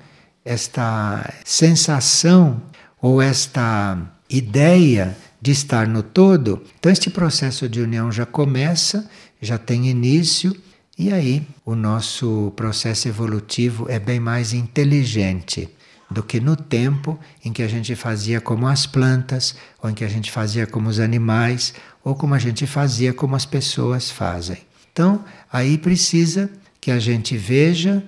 esta 0.44 1.32
sensação 1.44 2.62
ou 3.00 3.20
esta 3.20 3.98
ideia 4.28 5.16
de 5.42 5.50
estar 5.50 5.88
no 5.88 6.02
todo, 6.02 6.62
então 6.78 6.92
este 6.92 7.10
processo 7.10 7.68
de 7.68 7.80
união 7.80 8.12
já 8.12 8.26
começa, 8.26 9.08
já 9.40 9.58
tem 9.58 9.88
início, 9.88 10.54
e 10.98 11.12
aí 11.12 11.46
o 11.64 11.74
nosso 11.74 12.52
processo 12.54 13.08
evolutivo 13.08 13.86
é 13.88 13.98
bem 13.98 14.20
mais 14.20 14.52
inteligente 14.52 15.68
do 16.10 16.22
que 16.22 16.40
no 16.40 16.56
tempo 16.56 17.18
em 17.44 17.52
que 17.52 17.62
a 17.62 17.68
gente 17.68 17.94
fazia 17.94 18.40
como 18.40 18.66
as 18.66 18.86
plantas, 18.86 19.54
ou 19.80 19.88
em 19.88 19.94
que 19.94 20.04
a 20.04 20.08
gente 20.08 20.30
fazia 20.30 20.66
como 20.66 20.88
os 20.88 20.98
animais, 20.98 21.72
ou 22.02 22.14
como 22.14 22.34
a 22.34 22.38
gente 22.38 22.66
fazia 22.66 23.14
como 23.14 23.36
as 23.36 23.46
pessoas 23.46 24.10
fazem. 24.10 24.58
Então, 24.92 25.24
aí 25.52 25.78
precisa 25.78 26.50
que 26.80 26.90
a 26.90 26.98
gente 26.98 27.36
veja 27.36 28.02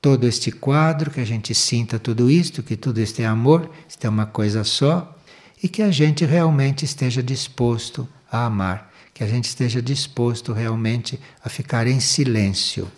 todo 0.00 0.26
este 0.26 0.52
quadro, 0.52 1.10
que 1.10 1.20
a 1.20 1.24
gente 1.24 1.54
sinta 1.54 1.98
tudo 1.98 2.30
isto, 2.30 2.62
que 2.62 2.76
tudo 2.76 3.00
isto 3.00 3.20
é 3.20 3.26
amor, 3.26 3.68
isto 3.88 4.04
é 4.04 4.08
uma 4.08 4.26
coisa 4.26 4.62
só, 4.62 5.16
e 5.62 5.68
que 5.68 5.82
a 5.82 5.90
gente 5.90 6.24
realmente 6.24 6.84
esteja 6.84 7.22
disposto 7.22 8.08
a 8.30 8.44
amar, 8.44 8.92
que 9.12 9.24
a 9.24 9.26
gente 9.26 9.46
esteja 9.46 9.82
disposto 9.82 10.52
realmente 10.52 11.18
a 11.44 11.48
ficar 11.48 11.88
em 11.88 11.98
silêncio. 11.98 12.88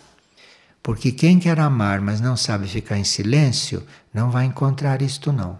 Porque 0.83 1.11
quem 1.11 1.39
quer 1.39 1.59
amar, 1.59 2.01
mas 2.01 2.19
não 2.19 2.35
sabe 2.35 2.67
ficar 2.67 2.97
em 2.97 3.03
silêncio, 3.03 3.83
não 4.13 4.31
vai 4.31 4.45
encontrar 4.45 5.01
isto 5.01 5.31
não. 5.31 5.59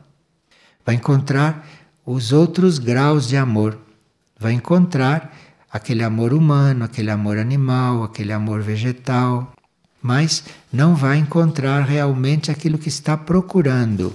Vai 0.85 0.95
encontrar 0.95 1.67
os 2.05 2.31
outros 2.31 2.79
graus 2.79 3.27
de 3.27 3.37
amor. 3.37 3.77
Vai 4.39 4.53
encontrar 4.53 5.35
aquele 5.71 6.03
amor 6.03 6.33
humano, 6.33 6.83
aquele 6.83 7.11
amor 7.11 7.37
animal, 7.37 8.03
aquele 8.03 8.33
amor 8.33 8.61
vegetal, 8.61 9.53
mas 10.01 10.43
não 10.73 10.95
vai 10.95 11.17
encontrar 11.17 11.81
realmente 11.83 12.49
aquilo 12.49 12.79
que 12.79 12.89
está 12.89 13.15
procurando. 13.15 14.11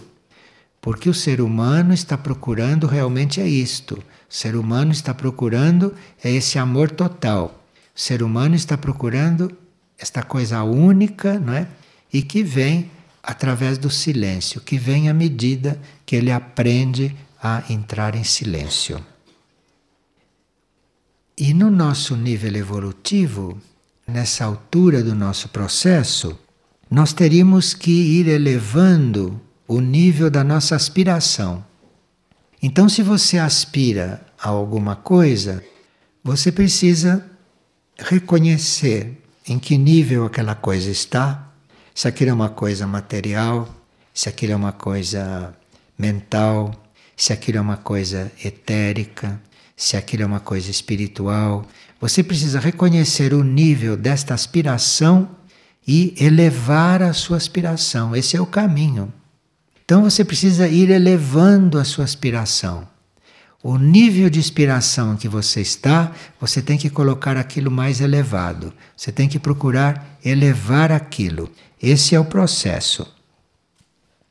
Porque 0.80 1.08
o 1.08 1.14
ser 1.14 1.40
humano 1.40 1.94
está 1.94 2.18
procurando 2.18 2.86
realmente 2.86 3.40
é 3.40 3.48
isto. 3.48 3.94
O 3.94 4.02
ser 4.28 4.56
humano 4.56 4.90
está 4.90 5.14
procurando 5.14 5.94
é 6.22 6.30
esse 6.30 6.58
amor 6.58 6.90
total. 6.90 7.64
O 7.94 8.00
ser 8.00 8.22
humano 8.22 8.54
está 8.54 8.76
procurando 8.76 9.56
esta 9.98 10.22
coisa 10.22 10.62
única, 10.62 11.38
não 11.38 11.52
é? 11.52 11.68
E 12.12 12.22
que 12.22 12.42
vem 12.42 12.90
através 13.22 13.76
do 13.76 13.90
silêncio, 13.90 14.60
que 14.60 14.78
vem 14.78 15.08
à 15.08 15.14
medida 15.14 15.80
que 16.04 16.14
ele 16.14 16.30
aprende 16.30 17.14
a 17.42 17.62
entrar 17.68 18.14
em 18.14 18.24
silêncio. 18.24 19.04
E 21.36 21.52
no 21.52 21.70
nosso 21.70 22.16
nível 22.16 22.54
evolutivo, 22.56 23.60
nessa 24.06 24.44
altura 24.44 25.02
do 25.02 25.14
nosso 25.14 25.48
processo, 25.48 26.38
nós 26.90 27.12
teríamos 27.12 27.74
que 27.74 27.90
ir 27.90 28.28
elevando 28.28 29.40
o 29.66 29.80
nível 29.80 30.30
da 30.30 30.44
nossa 30.44 30.76
aspiração. 30.76 31.64
Então, 32.62 32.88
se 32.88 33.02
você 33.02 33.38
aspira 33.38 34.24
a 34.38 34.48
alguma 34.48 34.96
coisa, 34.96 35.62
você 36.22 36.50
precisa 36.50 37.28
reconhecer 37.98 39.22
em 39.48 39.58
que 39.58 39.78
nível 39.78 40.24
aquela 40.26 40.54
coisa 40.54 40.90
está, 40.90 41.48
se 41.94 42.08
aquilo 42.08 42.30
é 42.30 42.34
uma 42.34 42.48
coisa 42.48 42.86
material, 42.86 43.68
se 44.12 44.28
aquilo 44.28 44.52
é 44.52 44.56
uma 44.56 44.72
coisa 44.72 45.54
mental, 45.98 46.74
se 47.16 47.32
aquilo 47.32 47.58
é 47.58 47.60
uma 47.60 47.76
coisa 47.76 48.30
etérica, 48.44 49.40
se 49.76 49.96
aquilo 49.96 50.24
é 50.24 50.26
uma 50.26 50.40
coisa 50.40 50.70
espiritual. 50.70 51.64
Você 52.00 52.22
precisa 52.22 52.58
reconhecer 52.58 53.32
o 53.32 53.44
nível 53.44 53.96
desta 53.96 54.34
aspiração 54.34 55.28
e 55.86 56.14
elevar 56.18 57.02
a 57.02 57.12
sua 57.12 57.36
aspiração. 57.36 58.14
Esse 58.14 58.36
é 58.36 58.40
o 58.40 58.46
caminho. 58.46 59.12
Então 59.84 60.02
você 60.02 60.24
precisa 60.24 60.66
ir 60.66 60.90
elevando 60.90 61.78
a 61.78 61.84
sua 61.84 62.04
aspiração 62.04 62.95
o 63.62 63.78
nível 63.78 64.30
de 64.30 64.38
inspiração 64.38 65.16
que 65.16 65.28
você 65.28 65.60
está, 65.60 66.12
você 66.40 66.62
tem 66.62 66.78
que 66.78 66.90
colocar 66.90 67.36
aquilo 67.36 67.70
mais 67.70 68.00
elevado. 68.00 68.72
Você 68.96 69.10
tem 69.10 69.28
que 69.28 69.38
procurar 69.38 70.18
elevar 70.24 70.92
aquilo. 70.92 71.50
Esse 71.82 72.14
é 72.14 72.20
o 72.20 72.24
processo. 72.24 73.06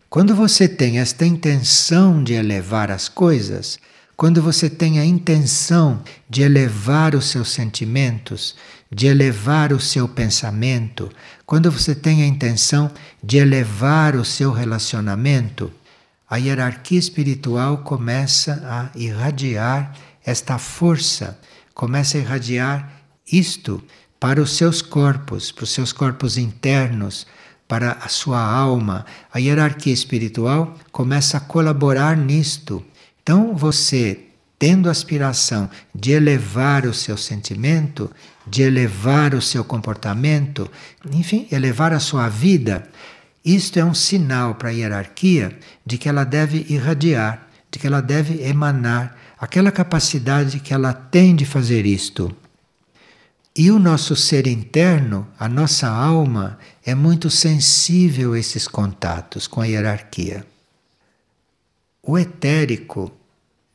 Quando 0.10 0.34
você 0.34 0.68
tem 0.68 1.00
esta 1.00 1.26
intenção 1.26 2.24
de 2.24 2.34
elevar 2.34 2.90
as 2.90 3.10
coisas, 3.10 3.78
quando 4.16 4.42
você 4.42 4.70
tem 4.70 4.98
a 4.98 5.06
intenção 5.06 6.02
de 6.30 6.42
elevar 6.42 7.16
os 7.16 7.26
seus 7.26 7.52
sentimentos, 7.52 8.56
de 8.90 9.08
elevar 9.08 9.74
o 9.74 9.80
seu 9.80 10.08
pensamento, 10.08 11.12
quando 11.46 11.70
você 11.70 11.94
tem 11.94 12.24
a 12.24 12.26
intenção 12.26 12.90
de 13.22 13.38
elevar 13.38 14.16
o 14.16 14.24
seu 14.24 14.54
relacionamento, 14.54 15.70
a 16.30 16.38
hierarquia 16.38 17.00
espiritual 17.00 17.80
começa 17.80 18.62
a 18.66 18.98
irradiar 18.98 19.94
esta 20.26 20.58
força, 20.58 21.40
começa 21.74 22.18
a 22.18 22.22
irradiar 22.22 22.92
isto 23.32 23.84
para 24.20 24.42
os 24.42 24.58
seus 24.58 24.82
corpos, 24.82 25.52
para 25.52 25.64
os 25.64 25.72
seus 25.72 25.94
corpos 25.94 26.38
internos, 26.38 27.28
para 27.68 27.92
a 27.94 28.08
sua 28.08 28.42
alma. 28.42 29.06
A 29.32 29.40
hierarquia 29.40 29.94
espiritual 29.94 30.76
começa 30.92 31.38
a 31.38 31.42
colaborar 31.42 32.18
nisto. 32.18 32.84
Então 33.22 33.56
você, 33.56 34.20
tendo 34.58 34.90
aspiração 34.90 35.70
de 35.94 36.12
elevar 36.12 36.86
o 36.86 36.94
seu 36.94 37.18
sentimento, 37.18 38.10
de 38.48 38.64
elevar 38.64 39.34
o 39.36 39.42
seu 39.42 39.64
comportamento, 39.64 40.70
enfim, 41.12 41.48
elevar 41.52 41.94
a 41.94 42.00
sua 42.00 42.30
vida, 42.30 42.88
isto 43.46 43.78
é 43.78 43.86
um 43.86 43.94
sinal 43.94 44.56
para 44.56 44.70
a 44.70 44.72
hierarquia 44.72 45.58
de 45.86 46.00
que 46.00 46.10
ela 46.10 46.24
deve 46.24 46.66
irradiar, 46.68 47.48
de 47.70 47.78
que 47.78 47.86
ela 47.86 48.02
deve 48.02 48.42
emanar 48.42 49.16
aquela 49.38 49.72
capacidade 49.72 50.60
que 50.60 50.74
ela 50.74 50.92
tem 50.92 51.36
de 51.36 51.46
fazer 51.46 51.86
isto. 51.86 52.36
E 53.56 53.70
o 53.70 53.78
nosso 53.78 54.16
ser 54.16 54.48
interno, 54.48 55.28
a 55.40 55.48
nossa 55.48 55.88
alma, 55.88 56.58
é 56.84 56.96
muito 56.96 57.30
sensível 57.30 58.34
a 58.34 58.40
esses 58.40 58.68
contatos 58.68 59.48
com 59.48 59.62
a 59.62 59.66
hierarquia. 59.66 60.46
O 62.02 62.18
etérico, 62.18 63.12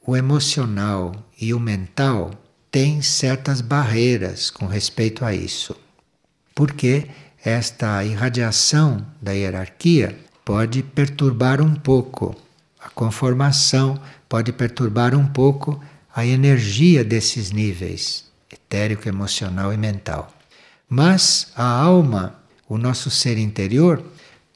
o 0.04 0.16
emocional 0.16 1.12
e 1.40 1.54
o 1.54 1.60
mental 1.60 2.32
têm 2.70 3.00
certas 3.02 3.60
barreiras 3.60 4.50
com 4.50 4.66
respeito 4.66 5.24
a 5.24 5.32
isso. 5.32 5.74
Porque 6.54 7.06
esta 7.44 8.04
irradiação 8.04 9.06
da 9.20 9.32
hierarquia 9.32 10.18
pode 10.44 10.82
perturbar 10.82 11.60
um 11.60 11.74
pouco 11.74 12.36
a 12.78 12.88
conformação, 12.90 14.00
pode 14.28 14.52
perturbar 14.52 15.14
um 15.14 15.26
pouco 15.26 15.82
a 16.14 16.26
energia 16.26 17.04
desses 17.04 17.50
níveis 17.50 18.30
etérico, 18.52 19.08
emocional 19.08 19.72
e 19.72 19.76
mental. 19.76 20.32
Mas 20.88 21.52
a 21.54 21.64
alma, 21.64 22.40
o 22.68 22.76
nosso 22.76 23.10
ser 23.10 23.38
interior, 23.38 24.02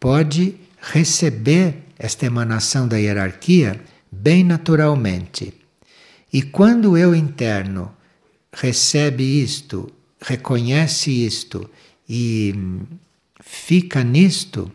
pode 0.01 0.57
receber 0.81 1.85
esta 1.99 2.27
emanação 2.27 2.87
da 2.87 2.97
hierarquia 2.97 3.81
bem 4.11 4.45
naturalmente. 4.45 5.55
E 6.33 6.43
quando 6.43 6.93
o 6.93 6.99
eu 6.99 7.15
interno 7.15 7.95
recebe 8.53 9.23
isto, 9.23 9.91
reconhece 10.21 11.11
isto 11.11 11.69
e 12.09 12.55
fica 13.41 14.03
nisto, 14.03 14.71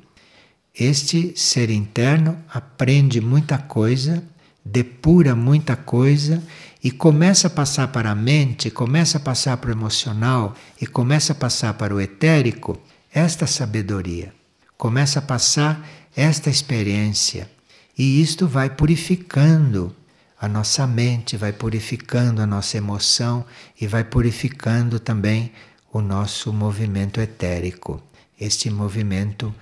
este 0.73 1.33
ser 1.35 1.69
interno 1.69 2.37
aprende 2.53 3.19
muita 3.19 3.57
coisa, 3.57 4.23
depura 4.63 5.35
muita 5.35 5.75
coisa 5.75 6.41
e 6.83 6.91
começa 6.91 7.47
a 7.47 7.49
passar 7.49 7.89
para 7.89 8.11
a 8.11 8.15
mente, 8.15 8.69
começa 8.69 9.17
a 9.17 9.21
passar 9.21 9.57
para 9.57 9.69
o 9.69 9.73
emocional 9.73 10.55
e 10.79 10.87
começa 10.87 11.33
a 11.33 11.35
passar 11.35 11.73
para 11.73 11.93
o 11.93 11.99
etérico 11.99 12.79
esta 13.11 13.45
sabedoria, 13.45 14.33
começa 14.77 15.19
a 15.19 15.21
passar 15.21 15.87
esta 16.15 16.49
experiência. 16.49 17.49
E 17.97 18.21
isto 18.21 18.47
vai 18.47 18.69
purificando 18.69 19.93
a 20.39 20.47
nossa 20.47 20.87
mente, 20.87 21.35
vai 21.35 21.51
purificando 21.51 22.41
a 22.41 22.47
nossa 22.47 22.77
emoção 22.77 23.45
e 23.79 23.85
vai 23.85 24.05
purificando 24.05 24.97
também 24.99 25.51
o 25.91 26.01
nosso 26.01 26.53
movimento 26.53 27.19
etérico, 27.19 28.01
este 28.39 28.69
movimento 28.69 29.53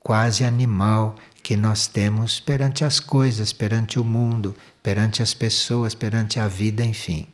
quase 0.00 0.44
animal 0.44 1.16
que 1.42 1.56
nós 1.56 1.86
temos 1.86 2.40
perante 2.40 2.84
as 2.84 3.00
coisas, 3.00 3.52
perante 3.52 3.98
o 3.98 4.04
mundo, 4.04 4.54
perante 4.82 5.22
as 5.22 5.32
pessoas, 5.32 5.94
perante 5.94 6.38
a 6.40 6.48
vida, 6.48 6.84
enfim. 6.84 7.26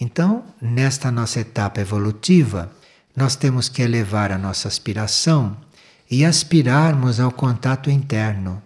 Então, 0.00 0.44
nesta 0.60 1.10
nossa 1.10 1.40
etapa 1.40 1.80
evolutiva, 1.80 2.70
nós 3.14 3.34
temos 3.34 3.68
que 3.68 3.82
elevar 3.82 4.30
a 4.30 4.38
nossa 4.38 4.68
aspiração 4.68 5.56
e 6.10 6.24
aspirarmos 6.24 7.18
ao 7.18 7.32
contato 7.32 7.90
interno. 7.90 8.62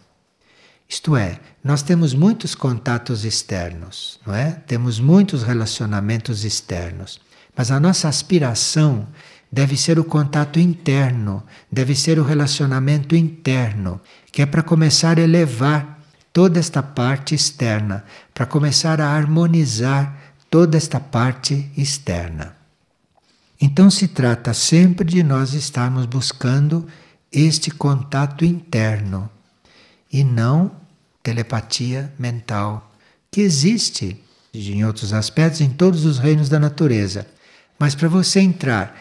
Isto 0.88 1.14
é, 1.16 1.38
nós 1.62 1.82
temos 1.82 2.12
muitos 2.12 2.54
contatos 2.54 3.24
externos, 3.24 4.18
não 4.26 4.34
é? 4.34 4.50
Temos 4.66 4.98
muitos 4.98 5.42
relacionamentos 5.44 6.44
externos, 6.44 7.20
mas 7.56 7.70
a 7.70 7.80
nossa 7.80 8.08
aspiração 8.08 9.06
deve 9.50 9.76
ser 9.76 9.98
o 9.98 10.04
contato 10.04 10.58
interno, 10.58 11.42
deve 11.70 11.94
ser 11.94 12.18
o 12.18 12.24
relacionamento 12.24 13.16
interno, 13.16 14.00
que 14.30 14.42
é 14.42 14.46
para 14.46 14.62
começar 14.62 15.18
a 15.18 15.22
elevar 15.22 15.98
toda 16.32 16.58
esta 16.58 16.82
parte 16.82 17.34
externa, 17.34 18.04
para 18.32 18.46
começar 18.46 19.00
a 19.00 19.08
harmonizar 19.08 20.34
toda 20.48 20.76
esta 20.76 21.00
parte 21.00 21.70
externa. 21.76 22.54
Então 23.60 23.90
se 23.90 24.08
trata 24.08 24.54
sempre 24.54 25.04
de 25.04 25.22
nós 25.22 25.52
estarmos 25.52 26.06
buscando 26.06 26.86
este 27.30 27.70
contato 27.70 28.44
interno 28.44 29.30
e 30.12 30.24
não 30.24 30.72
telepatia 31.22 32.12
mental, 32.18 32.92
que 33.30 33.40
existe 33.40 34.22
em 34.52 34.84
outros 34.84 35.12
aspectos 35.12 35.60
em 35.60 35.70
todos 35.70 36.04
os 36.04 36.18
reinos 36.18 36.48
da 36.48 36.58
natureza. 36.58 37.26
Mas 37.80 37.94
para 37.94 38.08
você 38.08 38.40
entrar 38.40 38.94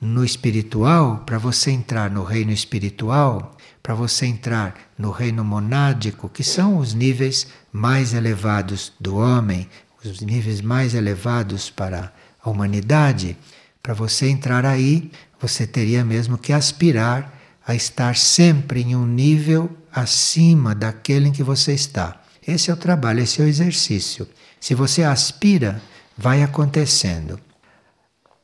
no 0.00 0.24
espiritual, 0.24 1.18
para 1.26 1.36
você 1.36 1.70
entrar 1.70 2.10
no 2.10 2.24
reino 2.24 2.50
espiritual, 2.50 3.54
para 3.82 3.94
você 3.94 4.24
entrar 4.24 4.74
no 4.96 5.10
reino 5.10 5.44
monádico, 5.44 6.30
que 6.30 6.42
são 6.42 6.78
os 6.78 6.94
níveis 6.94 7.46
mais 7.70 8.14
elevados 8.14 8.90
do 8.98 9.16
homem, 9.16 9.68
os 10.02 10.22
níveis 10.22 10.62
mais 10.62 10.94
elevados 10.94 11.68
para 11.68 12.10
a 12.42 12.48
humanidade, 12.48 13.36
para 13.82 13.92
você 13.92 14.30
entrar 14.30 14.64
aí, 14.64 15.10
você 15.38 15.66
teria 15.66 16.02
mesmo 16.02 16.38
que 16.38 16.54
aspirar 16.54 17.38
a 17.66 17.74
estar 17.74 18.16
sempre 18.16 18.80
em 18.80 18.96
um 18.96 19.06
nível 19.06 19.70
acima 19.92 20.74
daquele 20.74 21.28
em 21.28 21.32
que 21.32 21.42
você 21.42 21.74
está. 21.74 22.18
Esse 22.48 22.70
é 22.70 22.72
o 22.72 22.78
trabalho, 22.78 23.20
esse 23.20 23.42
é 23.42 23.44
o 23.44 23.48
exercício. 23.48 24.26
Se 24.58 24.74
você 24.74 25.02
aspira, 25.02 25.82
vai 26.16 26.42
acontecendo. 26.42 27.38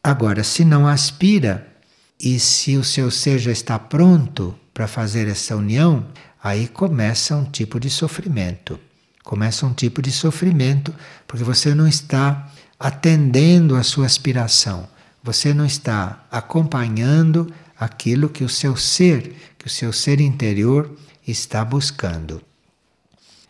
Agora, 0.02 0.44
se 0.44 0.64
não 0.64 0.86
aspira 0.86 1.66
e 2.20 2.38
se 2.38 2.76
o 2.76 2.84
seu 2.84 3.10
ser 3.10 3.38
já 3.38 3.52
está 3.52 3.78
pronto 3.78 4.54
para 4.72 4.88
fazer 4.88 5.28
essa 5.28 5.56
união, 5.56 6.06
aí 6.42 6.68
começa 6.68 7.36
um 7.36 7.44
tipo 7.44 7.78
de 7.78 7.90
sofrimento. 7.90 8.78
Começa 9.22 9.66
um 9.66 9.72
tipo 9.72 10.00
de 10.00 10.10
sofrimento 10.10 10.94
porque 11.26 11.44
você 11.44 11.74
não 11.74 11.86
está 11.86 12.50
atendendo 12.78 13.76
a 13.76 13.82
sua 13.82 14.06
aspiração. 14.06 14.88
Você 15.22 15.52
não 15.52 15.66
está 15.66 16.24
acompanhando 16.30 17.52
aquilo 17.78 18.28
que 18.28 18.44
o 18.44 18.48
seu 18.48 18.76
ser, 18.76 19.34
que 19.58 19.66
o 19.66 19.70
seu 19.70 19.92
ser 19.92 20.20
interior 20.20 20.96
está 21.26 21.64
buscando. 21.64 22.40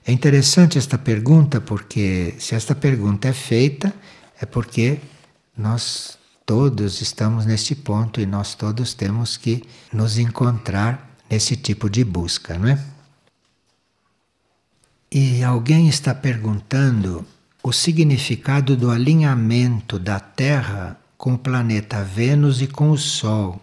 É 0.04 0.12
interessante 0.12 0.78
esta 0.78 0.98
pergunta 0.98 1.60
porque 1.60 2.34
se 2.38 2.54
esta 2.54 2.74
pergunta 2.74 3.28
é 3.28 3.32
feita 3.32 3.94
é 4.40 4.46
porque 4.46 4.98
nós 5.56 6.17
todos 6.48 7.02
estamos 7.02 7.44
neste 7.44 7.74
ponto 7.74 8.22
e 8.22 8.24
nós 8.24 8.54
todos 8.54 8.94
temos 8.94 9.36
que 9.36 9.62
nos 9.92 10.16
encontrar 10.16 11.14
nesse 11.28 11.54
tipo 11.54 11.90
de 11.90 12.02
busca, 12.02 12.56
não 12.58 12.70
é? 12.70 12.82
E 15.12 15.44
alguém 15.44 15.90
está 15.90 16.14
perguntando 16.14 17.26
o 17.62 17.70
significado 17.70 18.74
do 18.78 18.90
alinhamento 18.90 19.98
da 19.98 20.18
Terra 20.18 20.98
com 21.18 21.34
o 21.34 21.38
planeta 21.38 22.02
Vênus 22.02 22.62
e 22.62 22.66
com 22.66 22.92
o 22.92 22.96
Sol, 22.96 23.60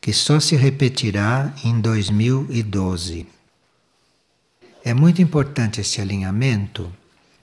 que 0.00 0.10
só 0.10 0.40
se 0.40 0.56
repetirá 0.56 1.52
em 1.62 1.78
2012. 1.78 3.26
É 4.82 4.94
muito 4.94 5.20
importante 5.20 5.82
esse 5.82 6.00
alinhamento, 6.00 6.90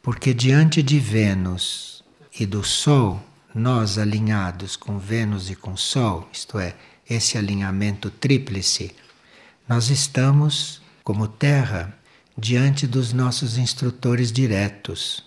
porque 0.01 0.34
diante 0.34 0.82
de 0.82 0.99
Vênus 0.99 2.03
e 2.39 2.47
do 2.47 2.63
Sol, 2.63 3.24
nós 3.56 3.97
alinhados 3.97 4.76
com 4.76 4.99
Vênus 4.99 5.49
e 5.49 5.56
com 5.56 5.78
Sol, 5.78 6.28
isto 6.32 6.60
é, 6.60 6.76
esse 7.10 7.38
alinhamento 7.38 8.10
tríplice, 8.10 8.93
nós 9.68 9.89
estamos, 9.89 10.82
como 11.06 11.26
Terra, 11.26 11.97
diante 12.38 12.86
dos 12.86 13.14
nossos 13.14 13.58
instrutores 13.58 14.30
diretos. 14.30 15.24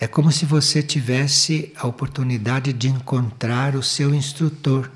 É 0.00 0.08
como 0.08 0.32
se 0.32 0.44
você 0.44 0.82
tivesse 0.82 1.72
a 1.76 1.86
oportunidade 1.86 2.72
de 2.72 2.88
encontrar 2.88 3.76
o 3.76 3.82
seu 3.84 4.12
instrutor. 4.12 4.90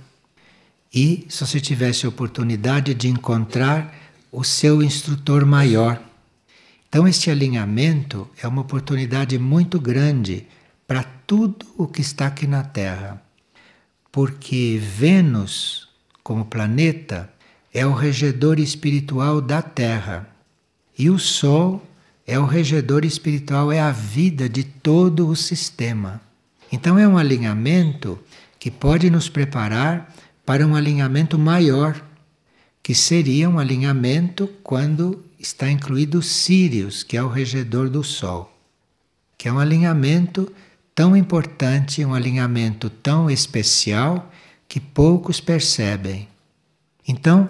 E 0.93 1.25
se 1.29 1.47
você 1.47 1.61
tivesse 1.61 2.07
a 2.07 2.09
oportunidade 2.09 2.93
de 2.93 3.09
encontrar 3.09 3.95
o 4.33 4.43
seu 4.43 4.83
instrutor 4.83 5.47
maior, 5.47 6.03
Então, 6.89 7.09
este 7.09 7.31
alinhamento 7.31 8.29
é 8.37 8.47
uma 8.47 8.61
oportunidade 8.61 9.39
muito 9.39 9.81
grande 9.81 10.47
para 10.93 11.05
tudo 11.27 11.65
o 11.79 11.87
que 11.87 12.03
está 12.03 12.27
aqui 12.27 12.47
na 12.47 12.63
Terra. 12.63 13.23
Porque 14.13 14.79
Vênus, 14.79 15.89
como 16.23 16.45
planeta, 16.45 17.33
é 17.73 17.87
o 17.87 17.95
regedor 17.95 18.61
espiritual 18.61 19.41
da 19.41 19.63
Terra. 19.63 20.29
E 20.99 21.09
o 21.09 21.19
Sol 21.19 21.83
é 22.27 22.39
o 22.39 22.45
regedor 22.45 23.07
espiritual, 23.07 23.73
é 23.73 23.81
a 23.81 23.91
vida 23.91 24.51
de 24.51 24.65
todo 24.65 25.29
o 25.29 25.35
sistema. 25.35 26.21
Então 26.71 26.99
é 26.99 27.09
um 27.09 27.17
alinhamento 27.17 28.19
que 28.59 28.71
pode 28.71 29.09
nos 29.09 29.31
preparar 29.31 30.15
para 30.45 30.67
um 30.67 30.77
alinhamento 30.77 31.39
maior, 31.39 32.05
que 32.83 32.95
seria 32.95 33.49
um 33.49 33.59
alinhamento 33.59 34.47
quando 34.63 35.25
está 35.39 35.71
incluído 35.71 36.21
Sírios, 36.21 37.03
que 37.03 37.17
é 37.17 37.23
o 37.23 37.29
regedor 37.29 37.89
do 37.89 38.05
Sol, 38.05 38.55
que 39.39 39.49
é 39.49 39.53
um 39.55 39.59
alinhamento 39.59 40.53
tão 40.95 41.17
importante, 41.17 42.05
um 42.05 42.15
alinhamento 42.15 42.91
tão 42.91 43.31
especial 43.31 44.31
que 44.69 44.81
poucos 44.81 45.41
percebem. 45.41 46.29
Então, 47.07 47.49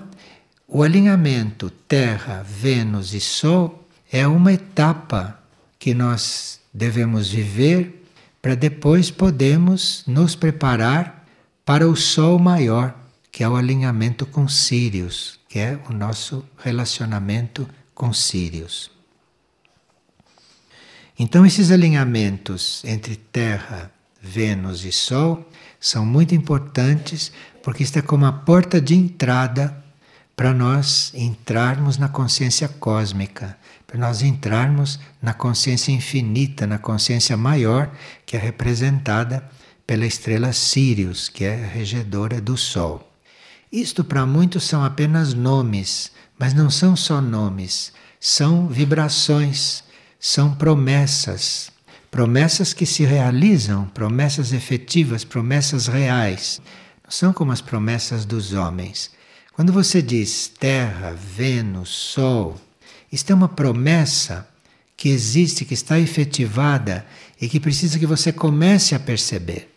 o 0.66 0.82
alinhamento 0.82 1.70
Terra, 1.70 2.42
Vênus 2.42 3.14
e 3.14 3.20
Sol 3.20 3.86
é 4.10 4.26
uma 4.26 4.52
etapa 4.52 5.38
que 5.78 5.94
nós 5.94 6.60
devemos 6.72 7.30
viver 7.30 8.06
para 8.40 8.54
depois 8.54 9.10
podermos 9.10 10.04
nos 10.06 10.34
preparar 10.34 11.26
para 11.64 11.88
o 11.88 11.96
Sol 11.96 12.38
maior, 12.38 12.94
que 13.30 13.42
é 13.42 13.48
o 13.48 13.56
alinhamento 13.56 14.26
com 14.26 14.48
Sírios, 14.48 15.38
que 15.48 15.58
é 15.58 15.78
o 15.88 15.92
nosso 15.92 16.44
relacionamento 16.58 17.68
com 17.94 18.12
Sírios. 18.12 18.91
Então, 21.22 21.46
esses 21.46 21.70
alinhamentos 21.70 22.82
entre 22.84 23.14
Terra, 23.14 23.92
Vênus 24.20 24.84
e 24.84 24.90
Sol 24.90 25.48
são 25.78 26.04
muito 26.04 26.34
importantes 26.34 27.30
porque 27.62 27.84
isto 27.84 27.96
é 27.96 28.02
como 28.02 28.26
a 28.26 28.32
porta 28.32 28.80
de 28.80 28.96
entrada 28.96 29.72
para 30.34 30.52
nós 30.52 31.12
entrarmos 31.14 31.96
na 31.96 32.08
consciência 32.08 32.66
cósmica, 32.66 33.56
para 33.86 34.00
nós 34.00 34.20
entrarmos 34.20 34.98
na 35.22 35.32
consciência 35.32 35.92
infinita, 35.92 36.66
na 36.66 36.76
consciência 36.76 37.36
maior 37.36 37.88
que 38.26 38.36
é 38.36 38.40
representada 38.40 39.48
pela 39.86 40.04
estrela 40.04 40.52
Sirius, 40.52 41.28
que 41.28 41.44
é 41.44 41.54
a 41.54 41.68
regedora 41.68 42.40
do 42.40 42.56
Sol. 42.56 43.08
Isto 43.70 44.02
para 44.02 44.26
muitos 44.26 44.64
são 44.64 44.82
apenas 44.82 45.34
nomes, 45.34 46.10
mas 46.36 46.52
não 46.52 46.68
são 46.68 46.96
só 46.96 47.20
nomes, 47.20 47.92
são 48.18 48.66
vibrações, 48.66 49.84
são 50.24 50.54
promessas. 50.54 51.72
Promessas 52.08 52.72
que 52.72 52.86
se 52.86 53.04
realizam, 53.04 53.86
promessas 53.88 54.52
efetivas, 54.52 55.24
promessas 55.24 55.88
reais. 55.88 56.62
Não 57.02 57.10
são 57.10 57.32
como 57.32 57.50
as 57.50 57.60
promessas 57.60 58.24
dos 58.24 58.52
homens. 58.52 59.10
Quando 59.52 59.72
você 59.72 60.00
diz 60.00 60.46
Terra, 60.46 61.12
Vênus, 61.12 61.88
Sol, 61.88 62.56
isto 63.10 63.32
é 63.32 63.34
uma 63.34 63.48
promessa 63.48 64.48
que 64.96 65.08
existe, 65.08 65.64
que 65.64 65.74
está 65.74 65.98
efetivada 65.98 67.04
e 67.40 67.48
que 67.48 67.58
precisa 67.58 67.98
que 67.98 68.06
você 68.06 68.32
comece 68.32 68.94
a 68.94 69.00
perceber. 69.00 69.74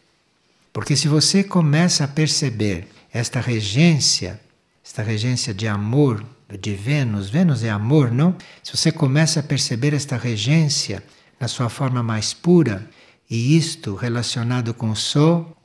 Porque 0.72 0.96
se 0.96 1.08
você 1.08 1.44
começa 1.44 2.04
a 2.04 2.08
perceber 2.08 2.88
esta 3.12 3.40
regência, 3.40 4.40
esta 4.86 5.02
regência 5.02 5.54
de 5.54 5.68
amor 5.68 6.24
de 6.60 6.74
Vênus, 6.74 7.30
Vênus 7.30 7.64
é 7.64 7.70
amor, 7.70 8.12
não? 8.12 8.36
Se 8.64 8.76
você 8.76 8.92
começa 8.92 9.40
a 9.40 9.44
perceber 9.44 9.94
esta 9.94 10.18
regência 10.18 11.04
na 11.40 11.48
sua 11.48 11.70
forma 11.70 12.04
mais 12.04 12.34
pura, 12.34 12.88
e 13.30 13.58
isto 13.58 13.96
relacionado 13.96 14.74
com 14.74 14.92
o 14.92 14.96
Sol, 14.96 15.58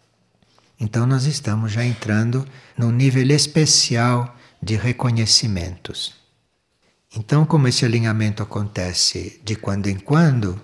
então 0.78 1.07
nós 1.07 1.24
estamos 1.26 1.72
já 1.72 1.85
entrando 1.85 2.47
num 2.76 2.91
nível 2.91 3.31
especial 3.31 4.35
de 4.62 4.76
reconhecimentos. 4.76 6.14
Então, 7.14 7.45
como 7.45 7.68
esse 7.68 7.85
alinhamento 7.85 8.43
acontece 8.43 9.41
de 9.45 9.57
quando 9.57 9.89
em 9.89 9.99
quando, 9.99 10.61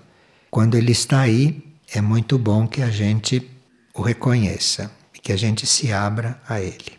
quando 0.49 0.75
ele 0.75 0.91
está 0.91 1.21
aí, 1.21 1.63
é 1.93 2.01
muito 2.01 2.37
bom 2.39 2.67
que 2.67 2.81
a 2.81 2.89
gente 2.89 3.49
o 3.93 4.01
reconheça 4.01 4.91
e 5.13 5.19
que 5.19 5.31
a 5.31 5.37
gente 5.37 5.67
se 5.67 5.91
abra 5.91 6.41
a 6.47 6.61
ele. 6.61 6.96